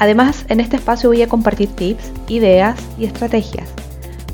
Además, 0.00 0.46
en 0.48 0.60
este 0.60 0.76
espacio 0.76 1.10
voy 1.10 1.22
a 1.22 1.28
compartir 1.28 1.74
tips, 1.74 2.12
ideas 2.28 2.78
y 2.98 3.04
estrategias. 3.04 3.68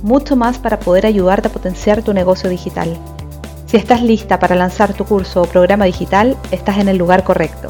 Mucho 0.03 0.37
más 0.37 0.59
para 0.59 0.79
poder 0.79 1.07
ayudarte 1.07 1.49
a 1.49 1.53
potenciar 1.53 2.03
tu 2.03 2.13
negocio 2.13 2.51
digital. 2.51 2.95
Si 3.65 3.79
estás 3.79 4.03
lista 4.03 4.39
para 4.39 4.57
lanzar 4.57 4.93
tu 4.93 5.07
curso 5.07 5.41
o 5.41 5.47
programa 5.47 5.87
digital, 5.87 6.37
estás 6.51 6.79
en 6.79 6.89
el 6.89 6.99
lugar 6.99 7.25
correcto. 7.25 7.69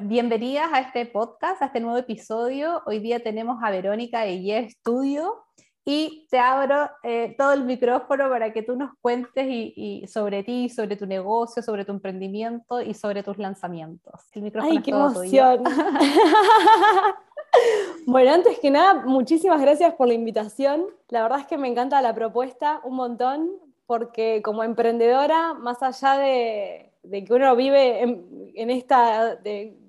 Bienvenidas 0.00 0.68
a 0.72 0.78
este 0.78 1.06
podcast, 1.06 1.60
a 1.60 1.66
este 1.66 1.80
nuevo 1.80 1.98
episodio. 1.98 2.82
Hoy 2.86 3.00
día 3.00 3.20
tenemos 3.24 3.60
a 3.60 3.70
Verónica 3.70 4.20
de 4.20 4.40
Ye 4.40 4.70
Studio 4.70 5.44
y 5.86 6.26
te 6.30 6.38
abro 6.38 6.90
eh, 7.02 7.34
todo 7.36 7.52
el 7.52 7.64
micrófono 7.64 8.30
para 8.30 8.52
que 8.52 8.62
tú 8.62 8.74
nos 8.74 8.92
cuentes 9.02 9.46
y, 9.46 10.06
sobre 10.06 10.42
ti, 10.42 10.70
sobre 10.70 10.96
tu 10.96 11.06
negocio, 11.06 11.62
sobre 11.62 11.84
tu 11.84 11.92
emprendimiento 11.92 12.80
y 12.80 12.94
sobre 12.94 13.22
tus 13.22 13.36
lanzamientos. 13.36 14.22
El 14.32 14.42
micrófono 14.42 14.72
¡Ay, 14.72 14.82
qué 14.82 14.92
emoción! 14.92 15.62
bueno, 18.06 18.32
antes 18.32 18.58
que 18.60 18.70
nada, 18.70 19.04
muchísimas 19.04 19.60
gracias 19.60 19.92
por 19.94 20.08
la 20.08 20.14
invitación. 20.14 20.86
La 21.08 21.22
verdad 21.22 21.40
es 21.40 21.46
que 21.46 21.58
me 21.58 21.68
encanta 21.68 22.00
la 22.00 22.14
propuesta 22.14 22.80
un 22.84 22.96
montón, 22.96 23.50
porque 23.84 24.40
como 24.42 24.64
emprendedora, 24.64 25.52
más 25.52 25.82
allá 25.82 26.16
de, 26.16 26.92
que 27.02 27.34
uno 27.34 27.54
vive 27.56 28.00
en, 28.00 28.70
esta 28.70 29.38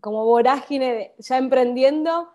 como 0.01 0.25
vorágine 0.25 1.13
ya 1.19 1.37
emprendiendo, 1.37 2.27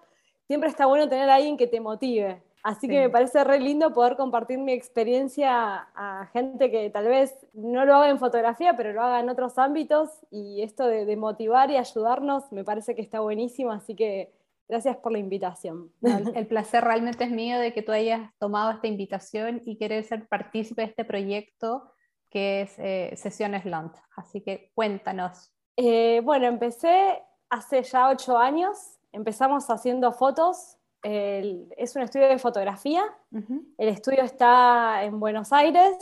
siempre 0.47 0.71
está 0.71 0.87
bueno 0.87 1.11
tener 1.11 1.29
a 1.29 1.35
alguien 1.35 1.59
que 1.59 1.67
te 1.67 1.81
motive 1.81 2.43
Así 2.63 2.89
que 2.89 3.01
me 3.01 3.11
parece 3.11 3.43
re 3.43 3.59
lindo 3.59 3.93
poder 3.93 4.17
compartir 4.17 4.59
mi 4.59 4.73
experiencia 4.73 5.89
a 5.95 6.29
gente 6.33 6.71
que 6.71 6.91
tal 6.91 7.07
vez 7.07 7.35
no 7.55 7.85
lo 7.85 7.95
haga 7.95 8.11
en 8.11 8.19
fotografía, 8.19 8.77
pero 8.77 8.93
lo 8.93 9.03
haga 9.03 9.21
en 9.21 9.31
otros 9.31 9.59
ámbitos. 9.59 10.11
Y 10.31 10.63
esto 10.63 10.87
de, 10.87 11.17
motivar 11.17 11.71
y 11.71 11.77
ayudarnos 11.77 12.53
me 12.53 12.65
parece 12.65 12.95
que 12.95 13.03
está 13.03 13.21
buenísimo. 13.21 13.73
Así 13.73 13.95
que 13.95 14.35
gracias 14.69 14.99
por 14.99 15.13
la 15.13 15.19
invitación. 15.19 15.91
el 16.35 16.47
placer 16.47 16.85
realmente 16.85 17.25
es 17.25 17.31
mío 17.31 17.59
de 17.59 17.73
que 17.73 17.83
tú 17.83 17.93
hayas 17.93 18.31
tomado 18.39 18.73
esta 18.73 18.87
invitación 18.87 19.63
y 19.65 19.77
querer 19.77 20.05
ser 20.05 20.29
partícipe 20.29 20.83
de 20.83 20.89
este 20.89 21.05
proyecto 21.05 21.93
que 22.31 22.63
es 22.63 22.79
eh, 22.79 23.13
Sesiones 23.17 23.65
Land. 23.65 23.93
Así 24.17 24.41
que 24.43 24.71
cuéntanos. 24.75 25.53
Eh, 25.77 26.21
bueno, 26.23 26.47
empecé 26.47 27.23
hace 27.49 27.83
ya 27.83 28.11
ocho 28.11 28.39
años. 28.39 28.99
Empezamos 29.13 29.69
haciendo 29.71 30.13
fotos 30.13 30.77
es 31.03 31.97
un 31.97 32.03
estudio 32.03 32.29
de 32.29 32.39
fotografía. 32.39 33.03
El 33.79 33.89
estudio 33.89 34.23
está 34.23 35.05
en 35.05 35.19
Buenos 35.19 35.53
Aires 35.53 35.97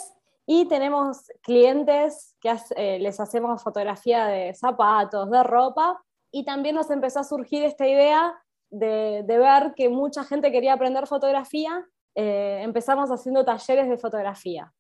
y 0.46 0.66
tenemos 0.66 1.30
clientes 1.42 2.34
que 2.40 2.56
eh, 2.76 2.98
les 2.98 3.20
hacemos 3.20 3.62
fotografía 3.62 4.26
de 4.26 4.54
zapatos, 4.54 5.30
de 5.30 5.42
ropa. 5.42 6.02
Y 6.30 6.44
también 6.44 6.74
nos 6.74 6.90
empezó 6.90 7.20
a 7.20 7.24
surgir 7.24 7.64
esta 7.64 7.86
idea 7.86 8.34
de, 8.70 9.24
ver 9.26 9.74
que 9.74 9.88
mucha 9.88 10.24
gente 10.24 10.50
quería 10.50 10.72
aprender 10.72 11.06
fotografía. 11.06 11.86
Eh, 12.14 12.60
empezamos 12.62 13.10
haciendo 13.10 13.44
talleres 13.44 13.88
de 13.88 13.98
fotografía. 13.98 14.72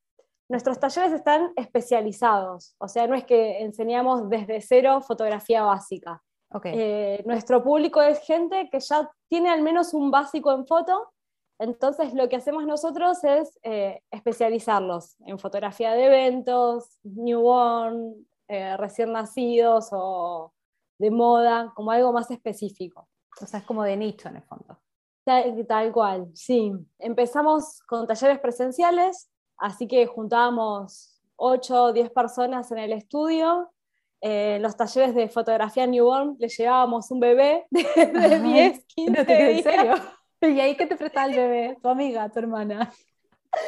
Nuestros 0.48 0.80
talleres 0.80 1.12
están 1.12 1.52
especializados, 1.56 2.74
o 2.78 2.88
sea, 2.88 3.06
no 3.06 3.14
es 3.14 3.24
que 3.24 3.62
enseñamos 3.62 4.30
desde 4.30 4.62
cero 4.62 5.02
fotografía 5.02 5.62
básica. 5.62 6.22
Eh, 6.64 7.22
nuestro 7.26 7.62
público 7.62 8.00
es 8.00 8.20
gente 8.20 8.68
que 8.70 8.80
ya 8.80 9.10
tiene 9.28 9.50
al 9.50 9.62
menos 9.62 9.92
un 9.92 10.10
básico 10.10 10.52
en 10.52 10.66
foto, 10.66 11.12
entonces 11.58 12.14
lo 12.14 12.28
que 12.28 12.36
hacemos 12.36 12.64
nosotros 12.64 13.22
es 13.24 13.58
eh, 13.62 14.02
especializarlos 14.10 15.16
en 15.26 15.38
fotografía 15.38 15.92
de 15.92 16.06
eventos, 16.06 16.98
newborn, 17.02 18.26
eh, 18.46 18.76
recién 18.76 19.12
nacidos 19.12 19.88
o 19.92 20.54
de 20.98 21.10
moda, 21.10 21.72
como 21.74 21.90
algo 21.90 22.12
más 22.12 22.30
específico. 22.30 23.08
O 23.40 23.46
sea, 23.46 23.60
es 23.60 23.66
como 23.66 23.82
de 23.84 23.96
nicho 23.96 24.28
en 24.28 24.36
el 24.36 24.42
fondo. 24.42 24.78
Tal, 25.24 25.66
tal 25.66 25.92
cual, 25.92 26.30
sí. 26.34 26.72
Empezamos 26.98 27.80
con 27.82 28.06
talleres 28.06 28.38
presenciales, 28.38 29.28
así 29.58 29.86
que 29.86 30.06
juntábamos 30.06 31.20
8 31.36 31.84
o 31.84 31.92
10 31.92 32.10
personas 32.10 32.72
en 32.72 32.78
el 32.78 32.92
estudio 32.92 33.70
eh, 34.20 34.58
los 34.60 34.76
talleres 34.76 35.14
de 35.14 35.28
fotografía 35.28 35.86
newborn 35.86 36.36
le 36.38 36.48
llevábamos 36.48 37.10
un 37.10 37.20
bebé 37.20 37.66
de, 37.70 38.40
10, 38.40 38.84
15 38.86 39.20
¿En 39.28 39.62
serio? 39.62 39.94
¿Y 40.40 40.60
ahí 40.60 40.76
qué 40.76 40.86
te 40.86 40.96
prestaba 40.96 41.26
el 41.26 41.36
bebé? 41.36 41.76
Tu 41.82 41.88
amiga, 41.88 42.28
tu 42.28 42.38
hermana. 42.38 42.92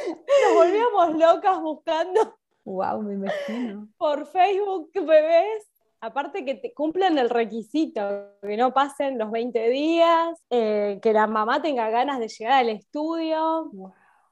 Nos 0.08 0.54
volvíamos 0.54 1.16
locas 1.16 1.60
buscando. 1.60 2.36
Wow, 2.64 3.02
me 3.02 3.14
imagino. 3.14 3.88
Por 3.96 4.26
Facebook 4.26 4.90
bebés. 4.94 5.66
Aparte 6.02 6.44
que 6.44 6.54
te 6.54 6.72
cumplen 6.72 7.18
el 7.18 7.28
requisito, 7.28 8.00
que 8.40 8.56
no 8.56 8.72
pasen 8.72 9.18
los 9.18 9.30
20 9.30 9.68
días, 9.68 10.42
eh, 10.48 10.98
que 11.02 11.12
la 11.12 11.26
mamá 11.26 11.60
tenga 11.60 11.90
ganas 11.90 12.18
de 12.18 12.28
llegar 12.28 12.52
al 12.54 12.70
estudio. 12.70 13.70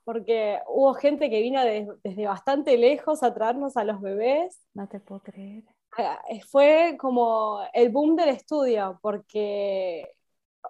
porque 0.05 0.61
hubo 0.67 0.95
gente 0.95 1.29
que 1.29 1.43
vino 1.43 1.61
desde 1.63 2.27
bastante 2.27 2.79
lejos 2.79 3.23
a 3.23 3.35
traernos 3.35 3.77
a 3.77 3.85
los 3.85 4.01
bebés. 4.01 4.67
No 4.73 4.89
te 4.89 5.01
puedo 5.01 5.21
creer. 5.21 5.65
Eh, 5.97 6.41
fue 6.49 6.97
como 6.99 7.61
el 7.73 7.89
boom 7.91 8.17
del 8.17 8.29
estudio, 8.29 8.99
porque 9.03 10.09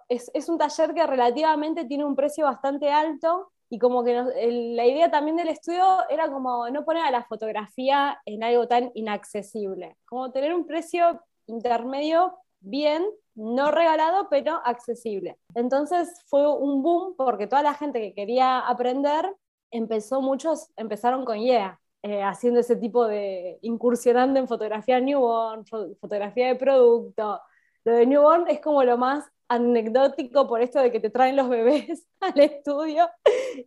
es, 0.07 0.49
un 0.49 0.57
taller 0.57 0.93
que 0.93 1.05
relativamente 1.05 1.85
tiene 1.85 2.05
un 2.05 2.15
precio 2.15 2.45
bastante 2.45 2.91
alto 2.91 3.51
y 3.69 3.77
como 3.77 4.03
que 4.03 4.13
la 4.15 4.85
idea 4.85 5.11
también 5.11 5.37
del 5.37 5.49
estudio 5.49 6.09
era 6.09 6.31
como 6.31 6.69
no 6.69 6.83
poner 6.83 7.05
a 7.05 7.11
la 7.11 7.23
fotografía 7.23 8.19
en 8.25 8.43
algo 8.43 8.67
tan 8.67 8.91
inaccesible, 8.95 9.97
como 10.05 10.31
tener 10.31 10.53
un 10.53 10.65
precio 10.65 11.21
intermedio 11.45 12.35
bien, 12.61 13.05
no 13.35 13.71
regalado, 13.71 14.27
pero 14.29 14.59
accesible. 14.65 15.37
Entonces 15.53 16.21
fue 16.27 16.51
un 16.51 16.81
boom 16.81 17.15
porque 17.15 17.47
toda 17.47 17.61
la 17.61 17.75
gente 17.75 18.01
que 18.01 18.13
quería 18.13 18.59
aprender 18.59 19.31
empezó, 19.71 20.21
muchos 20.21 20.71
empezaron 20.75 21.23
con 21.23 21.37
IEA. 21.37 21.79
Eh, 22.01 22.23
haciendo 22.23 22.61
ese 22.61 22.77
tipo 22.77 23.07
de, 23.07 23.59
incursionando 23.61 24.39
en 24.39 24.47
fotografía 24.47 25.01
newborn, 25.01 25.65
fotografía 25.65 26.47
de 26.47 26.55
producto. 26.55 27.41
Lo 27.83 27.91
de 27.93 28.05
newborn 28.05 28.47
es 28.47 28.61
como 28.61 28.83
lo 28.85 28.97
más 28.97 29.25
anecdótico 29.49 30.47
por 30.47 30.61
esto 30.61 30.79
de 30.79 30.93
que 30.93 31.01
te 31.01 31.09
traen 31.09 31.35
los 31.35 31.49
bebés 31.49 32.07
al 32.21 32.39
estudio 32.39 33.09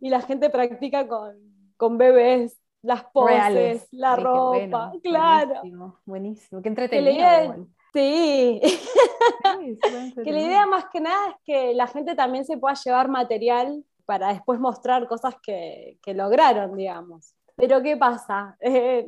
y 0.01 0.09
la 0.09 0.21
gente 0.21 0.49
practica 0.49 1.07
con, 1.07 1.35
con 1.77 1.99
bebés 1.99 2.59
las 2.81 3.05
poses, 3.05 3.87
la 3.91 4.15
ropa, 4.15 4.91
claro. 5.03 5.53
Buenísimo, 5.53 5.99
buenísimo, 6.05 6.61
qué 6.61 6.69
entretenido. 6.69 7.67
sí, 7.93 8.61
que 10.23 10.31
la 10.31 10.41
idea 10.41 10.65
más 10.65 10.85
que 10.91 10.99
nada 10.99 11.29
es 11.29 11.35
que 11.45 11.73
la 11.75 11.87
gente 11.87 12.15
también 12.15 12.45
se 12.45 12.57
pueda 12.57 12.75
llevar 12.75 13.07
material 13.09 13.85
para 14.05 14.29
después 14.33 14.59
mostrar 14.59 15.07
cosas 15.07 15.35
que, 15.41 15.97
que 16.03 16.13
lograron, 16.13 16.75
digamos. 16.75 17.35
Pero 17.55 17.81
¿qué 17.81 17.97
pasa? 17.97 18.57
Eh, 18.59 19.07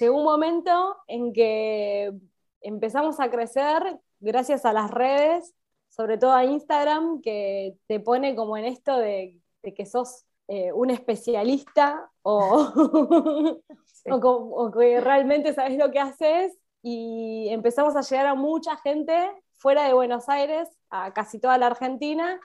llegó 0.00 0.18
un 0.18 0.24
momento 0.24 0.96
en 1.06 1.32
que 1.32 2.12
empezamos 2.60 3.20
a 3.20 3.30
crecer 3.30 4.00
gracias 4.18 4.64
a 4.64 4.72
las 4.72 4.90
redes, 4.90 5.54
sobre 5.88 6.18
todo 6.18 6.32
a 6.32 6.44
Instagram, 6.44 7.20
que 7.22 7.76
te 7.86 8.00
pone 8.00 8.34
como 8.34 8.56
en 8.56 8.64
esto 8.66 8.96
de, 8.96 9.40
que 9.62 9.86
sos 9.86 10.24
eh, 10.48 10.72
un 10.72 10.90
especialista 10.90 12.10
o, 12.22 12.72
o, 14.10 14.70
que 14.72 15.00
realmente 15.00 15.54
sabes 15.54 15.78
lo 15.78 15.90
que 15.90 16.00
haces. 16.00 16.56
Y 16.82 17.48
empezamos 17.50 17.94
a 17.94 18.00
llegar 18.00 18.26
a 18.26 18.34
mucha 18.34 18.76
gente 18.78 19.30
fuera 19.52 19.86
de 19.86 19.92
Buenos 19.92 20.28
Aires, 20.28 20.68
a 20.88 21.12
casi 21.12 21.38
toda 21.38 21.58
la 21.58 21.66
Argentina, 21.66 22.40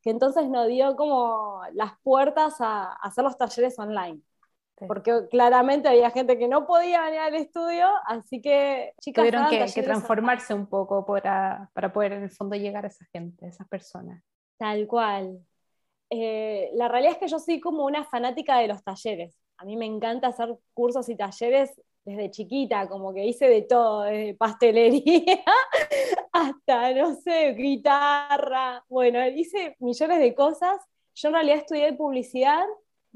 que 0.00 0.10
entonces 0.10 0.48
nos 0.48 0.68
dio 0.68 0.96
como 0.96 1.60
las 1.72 1.92
puertas 2.02 2.60
a 2.60 2.92
hacer 2.92 3.24
los 3.24 3.36
talleres 3.36 3.78
online 3.78 4.22
porque 4.86 5.28
claramente 5.30 5.88
había 5.88 6.10
gente 6.10 6.38
que 6.38 6.48
no 6.48 6.66
podía 6.66 7.02
venir 7.02 7.20
al 7.20 7.34
estudio, 7.34 7.88
así 8.06 8.40
que 8.40 8.92
chicas 9.00 9.22
tuvieron 9.22 9.48
que, 9.48 9.82
transformarse 9.82 10.54
un 10.54 10.66
poco 10.66 11.04
para, 11.04 11.70
para, 11.72 11.92
poder 11.92 12.12
en 12.12 12.22
el 12.24 12.30
fondo 12.30 12.56
llegar 12.56 12.84
a 12.84 12.88
esa 12.88 13.04
gente, 13.12 13.46
a 13.46 13.48
esas 13.48 13.68
personas. 13.68 14.22
Tal 14.56 14.86
cual. 14.86 15.40
Eh, 16.10 16.70
la 16.74 16.88
realidad 16.88 17.12
es 17.14 17.18
que 17.18 17.28
yo 17.28 17.38
soy 17.38 17.60
como 17.60 17.84
una 17.84 18.04
fanática 18.04 18.58
de 18.58 18.68
los 18.68 18.82
talleres. 18.82 19.36
A 19.58 19.64
mí 19.64 19.76
me 19.76 19.86
encanta 19.86 20.28
hacer 20.28 20.56
cursos 20.74 21.08
y 21.08 21.16
talleres 21.16 21.80
desde 22.04 22.30
chiquita, 22.30 22.88
como 22.88 23.12
que 23.12 23.24
hice 23.24 23.48
de 23.48 23.62
todo, 23.62 24.02
desde 24.02 24.34
pastelería 24.34 25.44
hasta, 26.32 26.92
no 26.94 27.14
sé, 27.14 27.52
guitarra. 27.52 28.84
Bueno, 28.88 29.24
hice 29.28 29.76
millones 29.78 30.18
de 30.18 30.34
cosas. 30.34 30.80
Yo 31.14 31.28
en 31.28 31.34
realidad 31.34 31.58
estudié 31.58 31.92
publicidad 31.92 32.64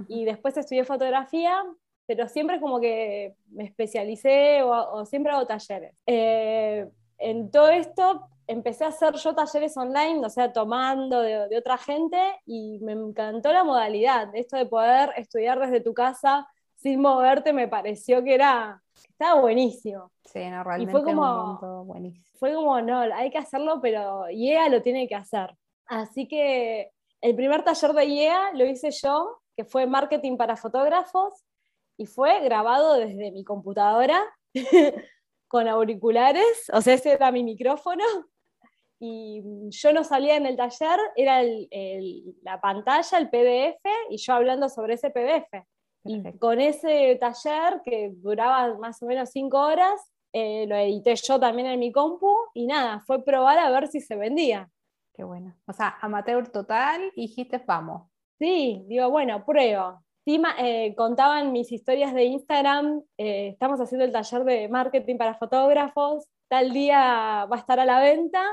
y 0.08 0.24
después 0.24 0.56
estudié 0.56 0.84
fotografía, 0.84 1.62
pero 2.06 2.28
siempre 2.28 2.60
como 2.60 2.80
que 2.80 3.34
me 3.50 3.64
especialicé 3.64 4.62
o, 4.62 5.04
siempre 5.06 5.32
hago 5.32 5.46
talleres. 5.46 5.94
Eh, 6.06 6.88
en 7.18 7.50
todo 7.50 7.68
esto 7.68 8.28
empecé 8.46 8.84
a 8.84 8.88
hacer 8.88 9.14
yo 9.14 9.34
talleres 9.34 9.76
online, 9.76 10.24
o 10.24 10.30
sea, 10.30 10.52
tomando 10.52 11.20
de, 11.20 11.56
otra 11.56 11.78
gente 11.78 12.18
y 12.44 12.78
me 12.80 12.92
encantó 12.92 13.52
la 13.52 13.64
modalidad, 13.64 14.34
esto 14.34 14.56
de 14.56 14.66
poder 14.66 15.10
estudiar 15.16 15.58
desde 15.58 15.80
tu 15.80 15.94
casa 15.94 16.46
sin 16.76 17.00
moverte 17.00 17.52
me 17.52 17.68
pareció 17.68 18.22
que 18.22 18.34
era, 18.34 18.82
estaba 18.94 19.40
buenísimo. 19.40 20.10
Sí, 20.24 20.40
no, 20.50 20.62
realmente 20.62 20.92
fue 20.92 21.02
como, 21.02 21.84
buenísimo. 21.84 22.24
Fue 22.34 22.52
como, 22.52 22.80
no, 22.82 23.00
hay 23.00 23.30
que 23.30 23.38
hacerlo, 23.38 23.80
pero 23.80 24.28
IEA 24.28 24.68
lo 24.68 24.82
tiene 24.82 25.08
que 25.08 25.14
hacer. 25.14 25.56
Así 25.86 26.28
que 26.28 26.90
el 27.22 27.34
primer 27.34 27.64
taller 27.64 27.92
de 27.94 28.04
IEA 28.04 28.52
lo 28.52 28.66
hice 28.66 28.90
yo, 28.90 29.40
que 29.56 29.64
fue 29.64 29.86
marketing 29.86 30.36
para 30.36 30.56
fotógrafos, 30.56 31.44
y 31.96 32.06
fue 32.06 32.40
grabado 32.40 32.94
desde 32.94 33.30
mi 33.30 33.44
computadora 33.44 34.20
con 35.48 35.68
auriculares, 35.68 36.70
o 36.72 36.80
sea, 36.80 36.94
ese 36.94 37.12
era 37.12 37.30
mi 37.30 37.44
micrófono, 37.44 38.04
y 38.98 39.42
yo 39.68 39.92
no 39.92 40.02
salía 40.02 40.36
en 40.36 40.46
el 40.46 40.56
taller, 40.56 40.98
era 41.16 41.42
la 42.42 42.60
pantalla, 42.60 43.18
el 43.18 43.28
PDF, 43.28 43.82
y 44.08 44.16
yo 44.16 44.32
hablando 44.32 44.68
sobre 44.68 44.94
ese 44.94 45.10
PDF. 45.10 45.62
Y 46.04 46.22
con 46.38 46.60
ese 46.60 47.18
taller, 47.20 47.82
que 47.84 48.12
duraba 48.14 48.74
más 48.78 49.02
o 49.02 49.06
menos 49.06 49.30
cinco 49.30 49.58
horas, 49.58 50.00
eh, 50.32 50.66
lo 50.66 50.76
edité 50.76 51.14
yo 51.16 51.38
también 51.38 51.68
en 51.68 51.80
mi 51.80 51.92
compu, 51.92 52.34
y 52.54 52.66
nada, 52.66 53.02
fue 53.06 53.24
probar 53.24 53.58
a 53.58 53.70
ver 53.70 53.88
si 53.88 54.00
se 54.00 54.16
vendía. 54.16 54.70
Qué 55.12 55.22
bueno. 55.22 55.54
O 55.66 55.72
sea, 55.72 55.98
amateur 56.00 56.48
total, 56.48 57.12
y 57.14 57.28
dijiste, 57.28 57.62
vamos. 57.66 58.10
Sí, 58.44 58.84
digo, 58.88 59.08
bueno, 59.08 59.42
pruebo. 59.46 60.02
Sí, 60.26 60.38
eh, 60.58 60.94
contaban 60.98 61.50
mis 61.50 61.72
historias 61.72 62.12
de 62.12 62.24
Instagram, 62.24 63.02
eh, 63.16 63.48
estamos 63.48 63.80
haciendo 63.80 64.04
el 64.04 64.12
taller 64.12 64.44
de 64.44 64.68
marketing 64.68 65.16
para 65.16 65.38
fotógrafos, 65.38 66.28
tal 66.48 66.74
día 66.74 67.46
va 67.50 67.56
a 67.56 67.58
estar 67.58 67.80
a 67.80 67.86
la 67.86 68.00
venta, 68.00 68.44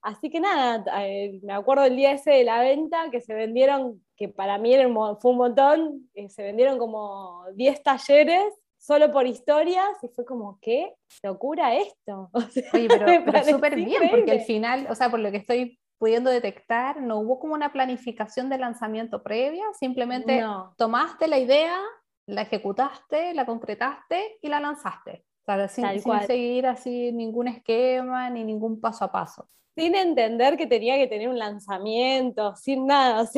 así 0.00 0.30
que 0.30 0.40
nada, 0.40 0.82
eh, 1.04 1.40
me 1.42 1.52
acuerdo 1.52 1.84
el 1.84 1.94
día 1.94 2.12
ese 2.12 2.30
de 2.30 2.44
la 2.44 2.62
venta 2.62 3.10
que 3.10 3.20
se 3.20 3.34
vendieron, 3.34 4.02
que 4.16 4.30
para 4.30 4.56
mí 4.56 4.74
fue 5.20 5.30
un 5.32 5.36
montón, 5.36 6.10
se 6.26 6.42
vendieron 6.42 6.78
como 6.78 7.44
10 7.52 7.82
talleres 7.82 8.46
solo 8.78 9.12
por 9.12 9.26
historias 9.26 9.90
y 10.02 10.08
fue 10.08 10.24
como, 10.24 10.58
¿qué 10.62 10.94
locura 11.22 11.74
esto? 11.74 12.30
Oye, 12.72 12.88
pero, 12.88 13.06
pero 13.26 13.44
súper 13.44 13.76
bien, 13.76 14.08
porque 14.10 14.32
al 14.32 14.40
final, 14.40 14.86
o 14.88 14.94
sea, 14.94 15.10
por 15.10 15.20
lo 15.20 15.30
que 15.30 15.36
estoy 15.36 15.78
pudiendo 15.98 16.30
detectar, 16.30 17.00
no 17.00 17.18
hubo 17.18 17.38
como 17.38 17.54
una 17.54 17.72
planificación 17.72 18.48
de 18.48 18.58
lanzamiento 18.58 19.22
previa, 19.22 19.64
simplemente 19.78 20.44
tomaste 20.76 21.28
la 21.28 21.38
idea, 21.38 21.78
la 22.26 22.42
ejecutaste, 22.42 23.34
la 23.34 23.46
concretaste 23.46 24.38
y 24.40 24.48
la 24.48 24.60
lanzaste. 24.60 25.24
sin, 25.68 26.26
seguir 26.26 26.66
así 26.66 27.12
ningún 27.12 27.48
esquema 27.48 28.30
ni 28.30 28.44
ningún 28.44 28.80
paso 28.80 29.04
a 29.04 29.12
paso. 29.12 29.48
Sin 29.76 29.94
entender 29.94 30.56
que 30.56 30.66
tenía 30.66 30.96
que 30.96 31.06
tener 31.06 31.28
un 31.28 31.38
lanzamiento, 31.38 32.54
sin 32.56 32.86
nada. 32.86 33.28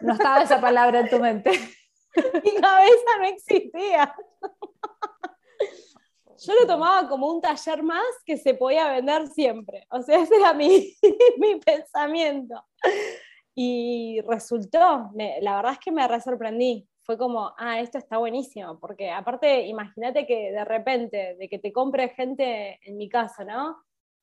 No 0.00 0.14
estaba 0.14 0.42
esa 0.42 0.60
palabra 0.60 1.00
en 1.00 1.10
tu 1.10 1.18
mente. 1.18 1.50
Mi 2.44 2.54
cabeza 2.54 3.18
no 3.18 3.24
existía. 3.24 4.14
Yo 6.46 6.54
lo 6.54 6.66
tomaba 6.66 7.08
como 7.08 7.28
un 7.28 7.40
taller 7.40 7.82
más 7.82 8.04
que 8.24 8.36
se 8.36 8.54
podía 8.54 8.90
vender 8.90 9.26
siempre. 9.28 9.86
O 9.90 10.02
sea, 10.02 10.18
ese 10.22 10.36
era 10.36 10.52
mi, 10.52 10.94
mi 11.38 11.56
pensamiento. 11.56 12.62
Y 13.54 14.20
resultó, 14.22 15.10
la 15.40 15.56
verdad 15.56 15.72
es 15.72 15.78
que 15.78 15.92
me 15.92 16.06
re 16.06 16.20
sorprendí. 16.20 16.86
Fue 17.02 17.18
como, 17.18 17.52
ah, 17.58 17.80
esto 17.80 17.98
está 17.98 18.16
buenísimo, 18.18 18.80
porque 18.80 19.10
aparte, 19.10 19.66
imagínate 19.66 20.26
que 20.26 20.52
de 20.52 20.64
repente, 20.64 21.36
de 21.38 21.48
que 21.48 21.58
te 21.58 21.70
compre 21.70 22.08
gente, 22.08 22.80
en 22.82 22.96
mi 22.96 23.10
caso, 23.10 23.44
¿no? 23.44 23.76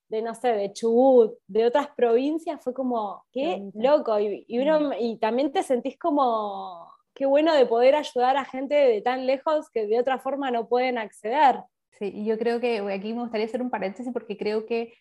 De, 0.08 0.20
no 0.20 0.34
sé, 0.34 0.48
de 0.48 0.72
Chubut, 0.72 1.38
de 1.46 1.64
otras 1.64 1.88
provincias, 1.96 2.62
fue 2.62 2.74
como, 2.74 3.24
qué 3.32 3.70
loco. 3.74 4.18
Y, 4.18 4.44
y, 4.48 4.58
uno, 4.58 4.80
mm. 4.80 4.92
y 4.98 5.18
también 5.18 5.52
te 5.52 5.62
sentís 5.62 5.96
como, 5.96 6.92
qué 7.14 7.24
bueno 7.24 7.54
de 7.54 7.66
poder 7.66 7.94
ayudar 7.94 8.36
a 8.36 8.44
gente 8.44 8.74
de 8.74 9.00
tan 9.00 9.26
lejos 9.26 9.70
que 9.70 9.86
de 9.86 10.00
otra 10.00 10.18
forma 10.18 10.50
no 10.50 10.68
pueden 10.68 10.98
acceder. 10.98 11.62
Sí, 11.98 12.24
yo 12.24 12.38
creo 12.38 12.60
que 12.60 12.80
aquí 12.92 13.12
me 13.12 13.22
gustaría 13.22 13.46
hacer 13.46 13.62
un 13.62 13.70
paréntesis 13.70 14.12
porque 14.12 14.36
creo 14.36 14.66
que 14.66 14.94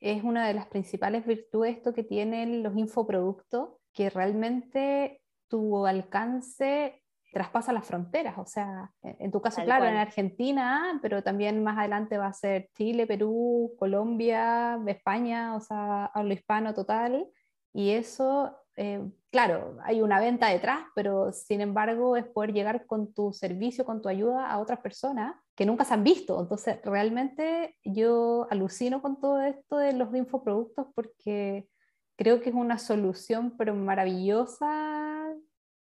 es 0.00 0.22
una 0.22 0.46
de 0.46 0.54
las 0.54 0.66
principales 0.66 1.26
virtudes 1.26 1.76
esto 1.76 1.92
que 1.92 2.04
tienen 2.04 2.62
los 2.62 2.76
infoproductos, 2.76 3.70
que 3.92 4.10
realmente 4.10 5.20
tu 5.48 5.86
alcance 5.86 7.02
traspasa 7.32 7.72
las 7.72 7.86
fronteras, 7.86 8.38
o 8.38 8.46
sea, 8.46 8.90
en 9.02 9.30
tu 9.30 9.42
caso, 9.42 9.62
claro, 9.62 9.84
en 9.84 9.96
Argentina, 9.96 10.98
pero 11.02 11.22
también 11.22 11.62
más 11.62 11.76
adelante 11.76 12.16
va 12.16 12.28
a 12.28 12.32
ser 12.32 12.70
Chile, 12.74 13.06
Perú, 13.06 13.74
Colombia, 13.78 14.80
España, 14.86 15.54
o 15.54 15.60
sea, 15.60 16.06
hablo 16.06 16.32
hispano 16.32 16.72
total, 16.72 17.28
y 17.74 17.90
eso 17.90 18.56
eh, 18.76 19.02
claro, 19.30 19.78
hay 19.84 20.02
una 20.02 20.20
venta 20.20 20.48
detrás, 20.48 20.80
pero 20.94 21.32
sin 21.32 21.60
embargo 21.60 22.16
es 22.16 22.24
poder 22.26 22.52
llegar 22.52 22.86
con 22.86 23.12
tu 23.12 23.32
servicio, 23.32 23.84
con 23.84 24.00
tu 24.00 24.08
ayuda 24.08 24.50
a 24.50 24.58
otras 24.58 24.80
personas 24.80 25.34
que 25.56 25.66
nunca 25.66 25.84
se 25.84 25.94
han 25.94 26.04
visto. 26.04 26.40
Entonces, 26.40 26.78
realmente 26.84 27.76
yo 27.84 28.46
alucino 28.50 29.02
con 29.02 29.18
todo 29.20 29.40
esto 29.40 29.78
de 29.78 29.92
los 29.92 30.14
infoproductos 30.14 30.86
porque 30.94 31.68
creo 32.16 32.40
que 32.40 32.50
es 32.50 32.54
una 32.54 32.78
solución, 32.78 33.56
pero 33.56 33.74
maravillosa 33.74 35.34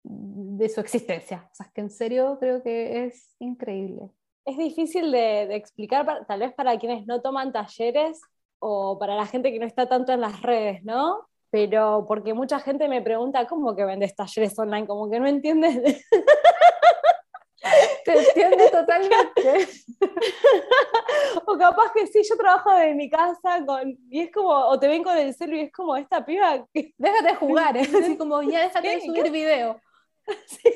de 0.02 0.68
su 0.68 0.80
existencia. 0.80 1.48
O 1.52 1.54
sea, 1.54 1.66
es 1.66 1.72
que 1.72 1.80
en 1.80 1.90
serio 1.90 2.38
creo 2.38 2.62
que 2.62 3.06
es 3.06 3.34
increíble. 3.40 4.10
Es 4.44 4.56
difícil 4.56 5.10
de, 5.10 5.46
de 5.48 5.56
explicar, 5.56 6.24
tal 6.26 6.40
vez 6.40 6.54
para 6.54 6.78
quienes 6.78 7.06
no 7.06 7.20
toman 7.20 7.52
talleres 7.52 8.20
o 8.60 8.98
para 8.98 9.16
la 9.16 9.26
gente 9.26 9.52
que 9.52 9.58
no 9.58 9.66
está 9.66 9.88
tanto 9.88 10.12
en 10.12 10.20
las 10.20 10.40
redes, 10.42 10.84
¿no? 10.84 11.26
pero 11.50 12.04
porque 12.06 12.34
mucha 12.34 12.60
gente 12.60 12.86
me 12.86 13.00
pregunta, 13.00 13.46
¿cómo 13.46 13.74
que 13.74 13.84
vendes 13.84 14.14
talleres 14.14 14.58
online? 14.58 14.86
Como 14.86 15.08
que 15.10 15.18
no 15.18 15.26
entiendes. 15.26 16.04
Te 18.06 18.16
entiende 18.16 18.70
totalmente. 18.70 19.68
o 21.46 21.58
capaz 21.58 21.92
que 21.92 22.06
sí, 22.06 22.22
yo 22.28 22.36
trabajo 22.36 22.70
desde 22.70 22.94
mi 22.94 23.10
casa 23.10 23.64
con, 23.66 23.98
y 24.08 24.20
es 24.20 24.30
como, 24.30 24.50
o 24.50 24.78
te 24.78 24.86
ven 24.86 25.02
con 25.02 25.16
el 25.18 25.34
celu 25.34 25.56
y 25.56 25.62
es 25.62 25.72
como 25.72 25.96
esta 25.96 26.24
piba. 26.24 26.64
Que... 26.72 26.94
Déjate 26.98 27.26
de 27.26 27.34
jugar, 27.34 27.76
es 27.76 27.92
así 27.92 28.16
como, 28.16 28.42
ya 28.42 28.60
déjate 28.60 28.88
de 28.88 29.00
subir 29.00 29.30
video. 29.32 29.80
Sí. 30.46 30.70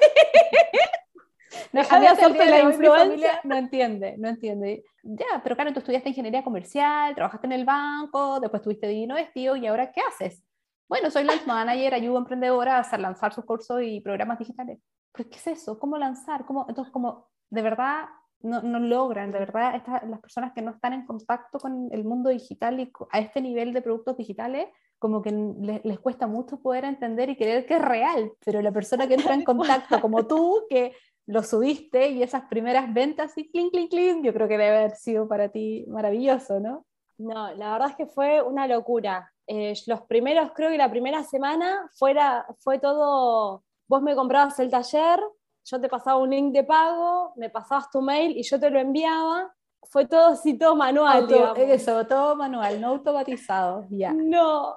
No, 1.73 1.83
la 1.83 2.61
influencia. 2.63 3.41
No 3.45 3.57
entiende, 3.57 4.17
no 4.19 4.29
entiende. 4.29 4.85
Ya, 5.03 5.41
pero 5.43 5.55
claro, 5.55 5.73
tú 5.73 5.79
estudiaste 5.79 6.09
ingeniería 6.09 6.43
comercial, 6.43 7.15
trabajaste 7.15 7.47
en 7.47 7.53
el 7.53 7.65
banco, 7.65 8.41
después 8.41 8.63
tuviste 8.63 8.89
divino 8.89 9.15
vestido 9.15 9.55
y 9.55 9.67
ahora 9.69 9.93
¿qué 9.93 10.01
haces? 10.01 10.43
Bueno, 10.89 11.11
soy 11.11 11.23
Launch 11.23 11.47
Manager, 11.47 11.95
ayudo 11.95 12.17
a 12.17 12.21
emprendedoras 12.21 12.93
a 12.93 12.99
lanzar 12.99 13.33
sus 13.33 13.45
cursos 13.45 13.81
y 13.83 14.01
programas 14.01 14.41
digitales. 14.41 14.81
¿Pues 15.13 15.29
qué 15.29 15.37
es 15.37 15.47
eso? 15.47 15.79
¿Cómo 15.79 15.99
lanzar? 15.99 16.45
¿Cómo? 16.45 16.67
Entonces, 16.69 16.93
como 16.93 17.29
de 17.51 17.63
verdad 17.63 18.09
no, 18.43 18.63
no 18.63 18.79
logran, 18.79 19.33
de 19.33 19.39
verdad, 19.39 19.83
las 20.09 20.21
personas 20.21 20.53
que 20.53 20.63
no 20.63 20.71
están 20.71 20.93
en 20.93 21.07
contacto 21.07 21.59
con 21.59 21.89
el 21.93 22.05
mundo 22.05 22.31
digital 22.31 22.81
y 22.81 22.91
a 23.11 23.19
este 23.19 23.41
nivel 23.41 23.73
de 23.73 23.83
productos 23.83 24.17
digitales, 24.17 24.69
como 24.99 25.23
que 25.23 25.31
les, 25.33 25.85
les 25.85 25.99
cuesta 25.99 26.27
mucho 26.27 26.61
poder 26.61 26.85
entender 26.85 27.31
y 27.31 27.37
creer 27.37 27.67
que 27.67 27.77
es 27.77 27.83
real, 27.83 28.33
pero 28.45 28.63
la 28.63 28.73
persona 28.73 29.09
que 29.09 29.15
entra 29.15 29.35
en 29.35 29.45
contacto, 29.45 30.01
como 30.01 30.27
tú, 30.27 30.65
que 30.69 30.93
lo 31.27 31.43
subiste 31.43 32.09
y 32.09 32.23
esas 32.23 32.43
primeras 32.49 32.93
ventas 32.93 33.37
y 33.39 33.51
clink, 33.51 33.73
clink, 33.73 33.91
clink, 33.91 34.25
yo 34.25 34.33
creo 34.33 34.49
que 34.49 34.59
debe 34.59 34.77
haber 34.77 34.97
sido 34.97 35.29
para 35.29 35.49
ti 35.49 35.85
maravilloso, 35.89 36.61
¿no? 36.61 36.87
No, 37.19 37.53
la 37.55 37.73
verdad 37.73 37.91
es 37.91 37.97
que 37.97 38.07
fue 38.07 38.43
una 38.43 38.67
locura. 38.67 39.31
Eh, 39.47 39.75
los 39.87 40.03
primeros, 40.03 40.53
creo 40.55 40.71
que 40.71 40.79
la 40.79 40.91
primera 40.91 41.23
semana 41.23 41.89
fuera, 41.99 42.47
fue 42.61 42.79
todo, 42.79 43.63
vos 43.91 44.03
me 44.03 44.15
comprabas 44.15 44.57
el 44.61 44.71
taller, 44.71 45.21
yo 45.65 45.81
te 45.81 45.89
pasaba 45.89 46.19
un 46.19 46.31
link 46.31 46.53
de 46.53 46.63
pago, 46.63 47.33
me 47.35 47.51
pasabas 47.51 47.91
tu 47.91 48.01
mail 48.01 48.37
y 48.37 48.45
yo 48.45 48.59
te 48.61 48.71
lo 48.71 48.79
enviaba. 48.79 49.53
Fue 49.83 50.07
todo 50.07 50.29
así, 50.29 50.57
todo 50.57 50.77
manual. 50.77 51.27
eso, 51.57 52.07
todo 52.07 52.37
manual, 52.37 52.81
no 52.81 52.89
automatizado, 52.89 53.87
ya. 53.91 54.13
No, 54.13 54.77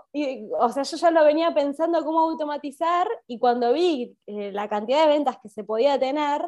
o 0.59 0.69
sea, 0.69 0.81
yo 0.81 0.97
ya 0.97 1.11
lo 1.11 1.23
venía 1.23 1.53
pensando 1.53 2.03
cómo 2.03 2.21
automatizar 2.21 3.07
y 3.27 3.37
cuando 3.37 3.71
vi 3.71 4.17
eh, 4.25 4.51
la 4.51 4.67
cantidad 4.67 5.03
de 5.03 5.09
ventas 5.09 5.37
que 5.43 5.49
se 5.49 5.63
podía 5.63 5.99
tener, 5.99 6.41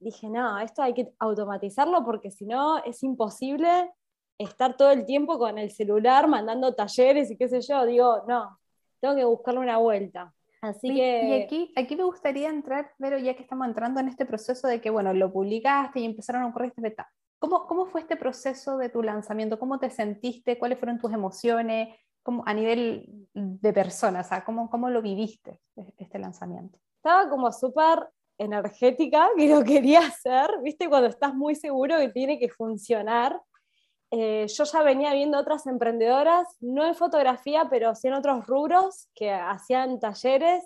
dije, 0.00 0.28
no, 0.28 0.58
esto 0.58 0.82
hay 0.82 0.94
que 0.94 1.12
automatizarlo 1.20 2.04
porque 2.04 2.32
si 2.32 2.44
no 2.44 2.78
es 2.78 3.04
imposible 3.04 3.92
estar 4.36 4.76
todo 4.76 4.90
el 4.90 5.04
tiempo 5.06 5.38
con 5.38 5.58
el 5.58 5.70
celular 5.70 6.26
mandando 6.26 6.74
talleres 6.74 7.30
y 7.30 7.36
qué 7.36 7.48
sé 7.48 7.60
yo, 7.60 7.86
digo, 7.86 8.24
no, 8.26 8.58
tengo 8.98 9.14
que 9.14 9.24
buscarle 9.24 9.60
una 9.60 9.76
vuelta. 9.76 10.34
Así 10.60 10.88
que... 10.94 11.28
Y 11.28 11.42
aquí, 11.42 11.72
aquí 11.76 11.96
me 11.96 12.04
gustaría 12.04 12.48
entrar, 12.48 12.92
pero 12.98 13.18
ya 13.18 13.34
que 13.34 13.42
estamos 13.42 13.66
entrando 13.66 14.00
en 14.00 14.08
este 14.08 14.26
proceso 14.26 14.68
de 14.68 14.80
que, 14.80 14.90
bueno, 14.90 15.12
lo 15.14 15.32
publicaste 15.32 16.00
y 16.00 16.04
empezaron 16.04 16.42
a 16.42 16.46
ocurrir 16.48 16.72
esta 16.76 17.10
¿Cómo, 17.38 17.66
¿Cómo 17.66 17.86
fue 17.86 18.02
este 18.02 18.16
proceso 18.16 18.76
de 18.76 18.90
tu 18.90 19.02
lanzamiento? 19.02 19.58
¿Cómo 19.58 19.78
te 19.78 19.88
sentiste? 19.88 20.58
¿Cuáles 20.58 20.78
fueron 20.78 20.98
tus 20.98 21.12
emociones? 21.12 21.96
¿Cómo, 22.22 22.42
a 22.46 22.52
nivel 22.52 23.06
de 23.32 23.72
persona, 23.72 24.20
o 24.20 24.24
sea, 24.24 24.44
¿cómo, 24.44 24.68
¿cómo 24.68 24.90
lo 24.90 25.00
viviste 25.00 25.58
este 25.96 26.18
lanzamiento? 26.18 26.78
Estaba 26.96 27.30
como 27.30 27.50
súper 27.50 28.10
energética 28.38 29.28
que 29.36 29.48
lo 29.48 29.64
quería 29.64 30.00
hacer, 30.00 30.50
¿viste? 30.62 30.88
Cuando 30.88 31.08
estás 31.08 31.34
muy 31.34 31.54
seguro 31.54 31.96
que 31.96 32.10
tiene 32.10 32.38
que 32.38 32.50
funcionar. 32.50 33.40
Eh, 34.10 34.46
yo 34.48 34.64
ya 34.64 34.82
venía 34.82 35.14
viendo 35.14 35.38
otras 35.38 35.66
emprendedoras, 35.66 36.48
no 36.60 36.84
en 36.84 36.94
fotografía, 36.94 37.68
pero 37.70 37.94
sí 37.94 38.08
en 38.08 38.14
otros 38.14 38.46
rubros, 38.46 39.08
que 39.14 39.30
hacían 39.30 40.00
talleres 40.00 40.64